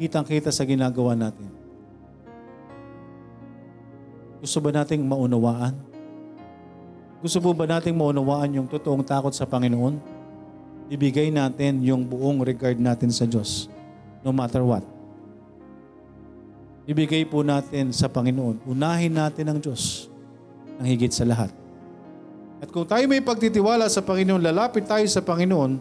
[0.00, 1.52] Kitang-kita sa ginagawa natin.
[4.40, 5.76] Gusto ba nating maunawaan?
[7.20, 10.00] Gusto po ba nating maunawaan yung totoong takot sa Panginoon?
[10.88, 13.68] Ibigay natin yung buong regard natin sa Diyos,
[14.24, 14.86] no matter what.
[16.88, 18.64] Ibigay po natin sa Panginoon.
[18.64, 20.07] Unahin natin ang Diyos
[20.78, 21.50] ng higit sa lahat.
[22.58, 25.78] At kung tayo may pagtitiwala sa Panginoon, lalapit tayo sa Panginoon,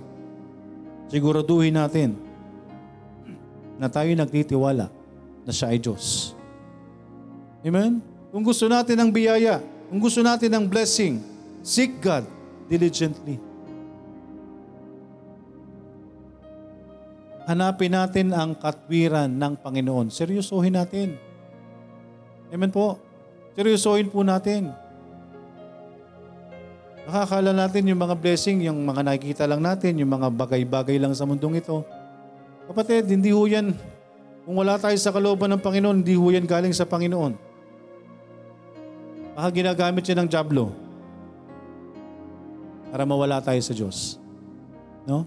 [1.09, 2.13] siguraduhin natin
[3.77, 4.89] na tayo nagtitiwala
[5.45, 6.37] na siya ay Diyos.
[7.65, 8.01] Amen?
[8.29, 11.21] Kung gusto natin ng biyaya, kung gusto natin ng blessing,
[11.65, 12.27] seek God
[12.69, 13.41] diligently.
[17.47, 20.11] Hanapin natin ang katwiran ng Panginoon.
[20.11, 21.15] Seryosohin natin.
[22.51, 22.99] Amen po.
[23.55, 24.75] Seryosohin po natin.
[27.07, 31.23] Nakakala natin yung mga blessing, yung mga nakikita lang natin, yung mga bagay-bagay lang sa
[31.23, 31.87] mundong ito.
[32.67, 33.71] Kapatid, hindi ho yan,
[34.43, 37.31] kung wala tayo sa kalooban ng Panginoon, hindi ho yan galing sa Panginoon.
[39.39, 40.75] Baka ginagamit siya ng jablo
[42.91, 44.19] para mawala tayo sa Diyos.
[45.07, 45.23] No?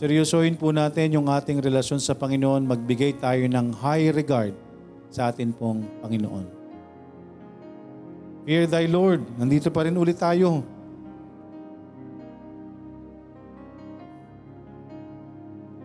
[0.00, 4.56] Seryosohin po natin yung ating relasyon sa Panginoon, magbigay tayo ng high regard
[5.12, 6.63] sa atin pong Panginoon.
[8.44, 9.24] Fear thy Lord.
[9.40, 10.60] Nandito pa rin ulit tayo.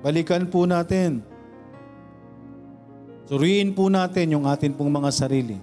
[0.04, 1.24] Balikan po natin.
[3.32, 5.56] Suriin po natin yung atin pong mga sarili.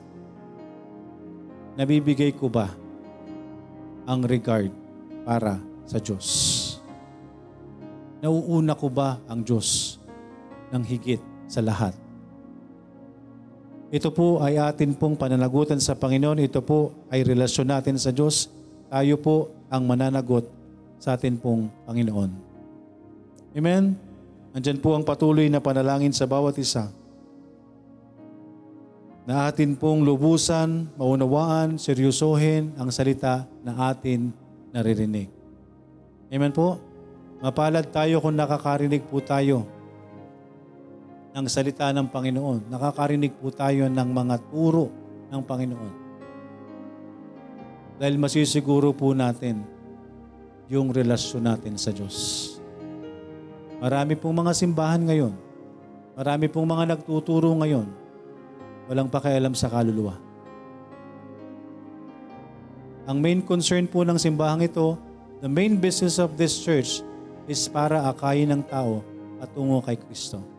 [1.77, 2.73] Nabibigay ko ba
[4.09, 4.73] ang regard
[5.29, 6.25] para sa Diyos?
[8.25, 10.01] Nauuna ko ba ang Diyos
[10.73, 12.06] ng higit sa lahat?
[13.87, 16.43] Ito po ay atin pong pananagutan sa Panginoon.
[16.43, 18.51] Ito po ay relasyon natin sa Diyos.
[18.91, 20.43] Tayo po ang mananagot
[20.99, 22.31] sa atin pong Panginoon.
[23.55, 23.95] Amen?
[24.51, 26.91] Andyan po ang patuloy na panalangin sa bawat isa.
[29.27, 34.35] Na atin pong lubusan, maunawaan, seryosohin ang salita na atin
[34.75, 35.31] naririnig.
[36.27, 36.83] Amen po?
[37.39, 39.76] Mapalad tayo kung nakakarinig po tayo
[41.37, 42.73] ng salita ng Panginoon.
[42.73, 44.89] Nakakarinig po tayo ng mga turo
[45.29, 45.93] ng Panginoon.
[48.01, 49.61] Dahil masisiguro po natin
[50.73, 52.17] yung relasyon natin sa Diyos.
[53.77, 55.37] Marami pong mga simbahan ngayon.
[56.17, 57.85] Marami pong mga nagtuturo ngayon.
[58.89, 60.17] Walang pakialam sa kaluluwa.
[63.05, 64.97] Ang main concern po ng simbahang ito,
[65.45, 67.05] the main business of this church
[67.45, 69.05] is para akayin ng tao
[69.37, 70.56] patungo kay Kristo.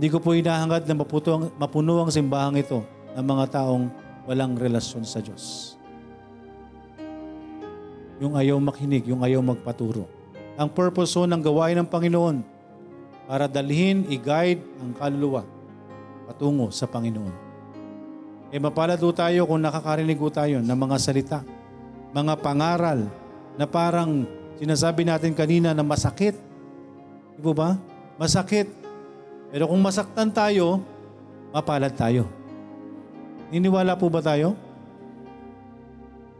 [0.00, 2.80] Hindi ko po hinahangad na maputo mapuno ang simbahang ito
[3.12, 3.92] ng mga taong
[4.24, 5.76] walang relasyon sa Diyos.
[8.16, 10.08] Yung ayaw makinig, yung ayaw magpaturo.
[10.56, 12.40] Ang purpose ho ng gawain ng Panginoon
[13.28, 15.44] para dalhin, i-guide ang kaluluwa
[16.32, 17.36] patungo sa Panginoon.
[18.56, 21.44] Eh mapalad tayo kung nakakarinig tayo ng mga salita,
[22.16, 23.04] mga pangaral
[23.52, 24.24] na parang
[24.56, 26.40] sinasabi natin kanina na masakit.
[27.36, 27.76] Di ba?
[28.16, 28.79] Masakit.
[29.50, 30.78] Pero kung masaktan tayo,
[31.50, 32.26] mapalad tayo.
[33.50, 34.54] Niniwala po ba tayo?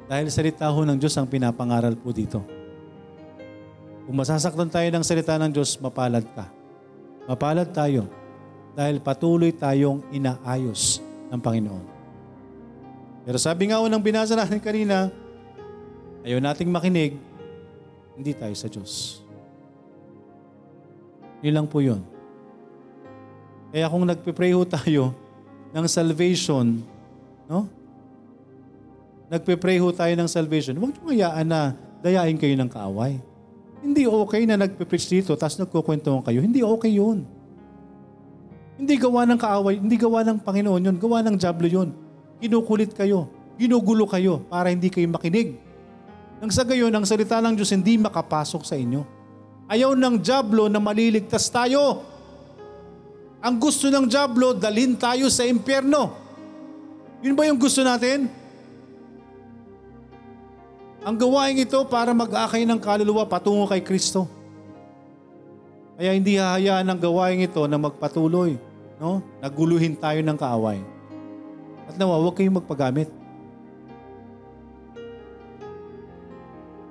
[0.07, 2.43] Dahil salita ho ng Diyos ang pinapangaral po dito.
[4.07, 6.47] Kung masasaktan tayo ng salita ng Diyos, mapalad ka.
[7.27, 8.11] Mapalad tayo
[8.75, 11.87] dahil patuloy tayong inaayos ng Panginoon.
[13.27, 15.11] Pero sabi nga unang binasa natin kanina,
[16.27, 17.19] ayaw nating makinig,
[18.19, 19.23] hindi tayo sa Diyos.
[21.43, 22.03] Yun lang po yun.
[23.71, 25.15] Kaya kung nagpipray ho tayo
[25.71, 26.83] ng salvation,
[27.47, 27.71] no?
[29.31, 31.61] Nagpipray ho tayo ng salvation, huwag nyo hayaan na
[32.03, 33.23] dayain kayo ng kaaway.
[33.81, 36.43] Hindi okay na nagpipreach dito tapos nagkukwentuhan kayo.
[36.43, 37.25] Hindi okay yun.
[38.77, 41.89] Hindi gawa ng kaaway, hindi gawa ng Panginoon yun, gawa ng Diablo yun.
[42.41, 43.29] Kinukulit kayo.
[43.61, 45.61] Ginugulo kayo para hindi kayo makinig.
[46.41, 49.05] Nang sa gayon, ang salita ng Diyos hindi makapasok sa inyo.
[49.69, 52.01] Ayaw ng Diablo na maliligtas tayo.
[53.41, 56.13] Ang gusto ng Diablo, dalhin tayo sa impyerno.
[57.25, 58.29] Yun ba yung gusto natin?
[61.01, 64.29] Ang gawain ito para mag-akay ng kaluluwa patungo kay Kristo.
[65.97, 68.61] Kaya hindi hahayaan ang gawain ito na magpatuloy.
[69.01, 69.25] No?
[69.41, 70.81] Naguluhin tayo ng kaaway.
[71.89, 73.09] At nawa, huwag kayong magpagamit.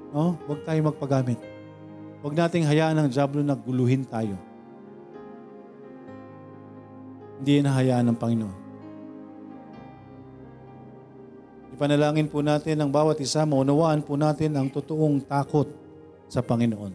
[0.09, 0.33] No?
[0.49, 1.37] Huwag tayong magpagamit.
[2.25, 4.48] Huwag nating hayaan ng Diablo na guluhin tayo.
[7.39, 8.57] Hindi yan hayaan ng Panginoon.
[11.79, 15.71] Ipanalangin po natin ang bawat isa, maunawaan po natin ang totoong takot
[16.27, 16.91] sa Panginoon.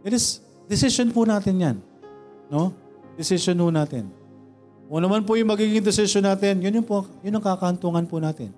[0.00, 1.76] It is decision po natin yan.
[2.48, 2.72] No?
[3.20, 4.08] Decision po natin.
[4.88, 8.52] O naman po yung magiging decision natin, yun, yung po, yun ang kakahantungan po natin.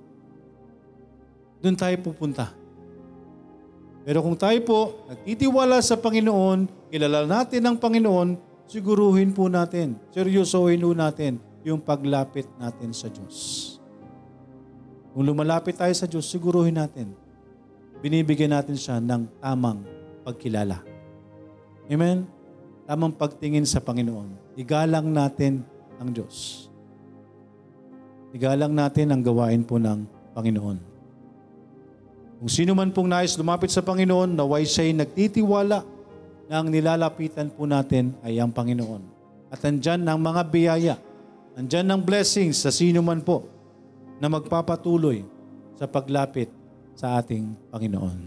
[1.59, 2.55] Doon tayo pupunta.
[4.07, 10.83] Pero kung tayo po nagtitiwala sa Panginoon, kilala natin ang Panginoon, siguruhin po natin, seryosohin
[10.83, 13.75] po natin yung paglapit natin sa Diyos.
[15.17, 17.11] Kung lumalapit tayo sa Diyos, siguruhin natin,
[18.05, 19.81] binibigyan natin siya ng tamang
[20.23, 20.85] pagkilala.
[21.89, 22.29] Amen?
[22.85, 24.59] Tamang pagtingin sa Panginoon.
[24.61, 25.64] Igalang natin
[25.97, 26.69] ang Diyos.
[28.37, 30.05] Igalang natin ang gawain po ng
[30.37, 30.79] Panginoon.
[32.37, 35.96] Kung sino man pong nais lumapit sa Panginoon, naway siya'y nagtitiwala
[36.47, 39.03] na ang nilalapitan po natin ay ang Panginoon.
[39.51, 40.95] At andyan ang mga biyaya,
[41.59, 43.47] andyan ang blessings sa sino man po
[44.23, 45.27] na magpapatuloy
[45.77, 46.49] sa paglapit
[46.97, 48.19] sa ating Panginoon.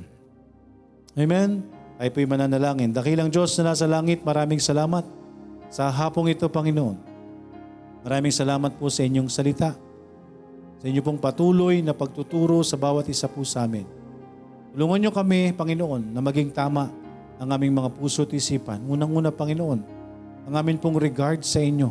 [1.18, 1.66] Amen?
[2.00, 2.96] Tayo po'y mananalangin.
[2.96, 5.04] Dakilang Diyos na nasa langit, maraming salamat
[5.68, 6.96] sa hapong ito, Panginoon.
[8.08, 9.76] Maraming salamat po sa inyong salita.
[10.80, 13.84] Sa inyo pong patuloy na pagtuturo sa bawat isa po sa amin.
[14.72, 16.88] Tulungan niyo kami, Panginoon, na maging tama
[17.40, 18.84] ang aming mga puso at isipan.
[18.84, 19.80] Unang-una, Panginoon,
[20.46, 21.88] ang amin pong regard sa inyo.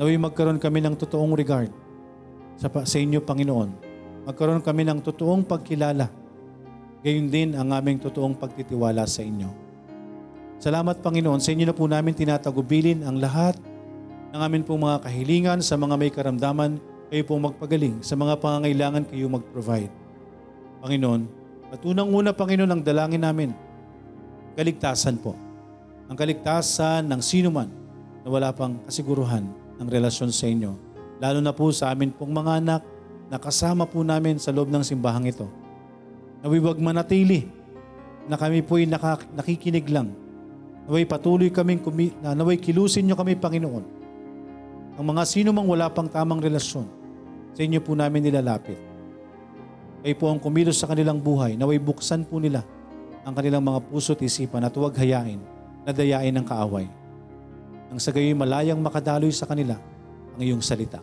[0.00, 1.70] Naway magkaroon kami ng totoong regard
[2.56, 3.70] sa, sa inyo, Panginoon.
[4.24, 6.08] Magkaroon kami ng totoong pagkilala.
[7.04, 9.52] Gayon din ang aming totoong pagtitiwala sa inyo.
[10.56, 11.44] Salamat, Panginoon.
[11.44, 13.60] Sa inyo na po namin tinatagubilin ang lahat
[14.32, 16.80] ng amin pong mga kahilingan sa mga may karamdaman,
[17.12, 18.00] kayo pong magpagaling.
[18.00, 19.92] Sa mga pangangailangan, kayo mag-provide.
[20.80, 21.28] Panginoon,
[21.68, 23.50] at unang-una, Panginoon, ang dalangin namin,
[24.54, 25.34] kaligtasan po.
[26.08, 27.70] Ang kaligtasan ng sino man
[28.22, 29.44] na wala pang kasiguruhan
[29.78, 30.72] ng relasyon sa inyo.
[31.18, 32.82] Lalo na po sa amin pong mga anak
[33.28, 35.48] na kasama po namin sa loob ng simbahang ito.
[36.44, 37.48] Naway wag manatili
[38.28, 40.12] na kami po'y nakikinig lang.
[40.84, 44.04] Naway patuloy kaming kumi, na naway kilusin nyo kami, Panginoon
[44.94, 46.86] ang mga sino mang wala pang tamang relasyon,
[47.50, 48.78] sa inyo po namin nilalapit.
[50.04, 52.62] Kayo po ang kumilos sa kanilang buhay, naway buksan po nila
[53.24, 55.40] ang kanilang mga puso at isipan at huwag hayain
[55.84, 56.86] na dayain ng kaaway.
[57.88, 59.80] Ang sa gayoy malayang makadaloy sa kanila
[60.36, 61.00] ang iyong salita.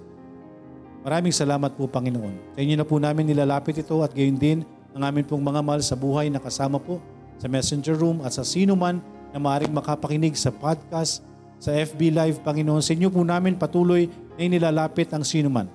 [1.01, 2.53] Maraming salamat po Panginoon.
[2.53, 4.61] Sa inyo na po namin nilalapit ito at gayon din
[4.93, 7.01] ang amin pong mga mahal sa buhay na kasama po
[7.41, 9.01] sa messenger room at sa sino man
[9.34, 11.26] na maaaring makapakinig sa podcast
[11.57, 12.86] sa FB Live, Panginoon.
[12.86, 14.05] Sa inyo po namin patuloy
[14.38, 15.65] na inilalapit ang sinuman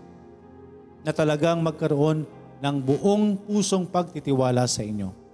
[1.03, 2.23] na talagang magkaroon
[2.63, 5.26] ng buong pusong pagtitiwala sa inyo.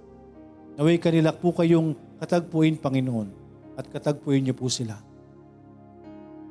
[0.76, 3.28] Naway kanila po kayong katagpuin, Panginoon,
[3.76, 4.96] at katagpuin niyo po sila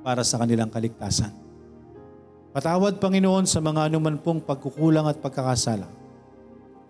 [0.05, 1.33] para sa kanilang kaligtasan.
[2.51, 5.87] Patawad, Panginoon, sa mga anuman pong pagkukulang at pagkakasala.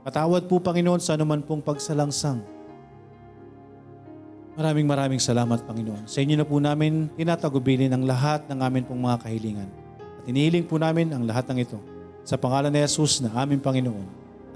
[0.01, 2.41] Patawad po, Panginoon, sa anuman pong pagsalangsang.
[4.57, 6.09] Maraming maraming salamat, Panginoon.
[6.11, 9.69] Sa inyo na po namin tinatagubilin ang lahat ng amin pong mga kahilingan.
[10.21, 11.79] At inihiling po namin ang lahat ng ito
[12.27, 14.07] sa pangalan ni Jesus na aming Panginoon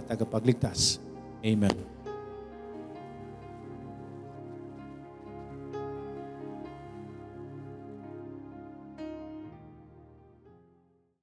[0.02, 1.00] at tagapagligtas.
[1.40, 1.95] Amen.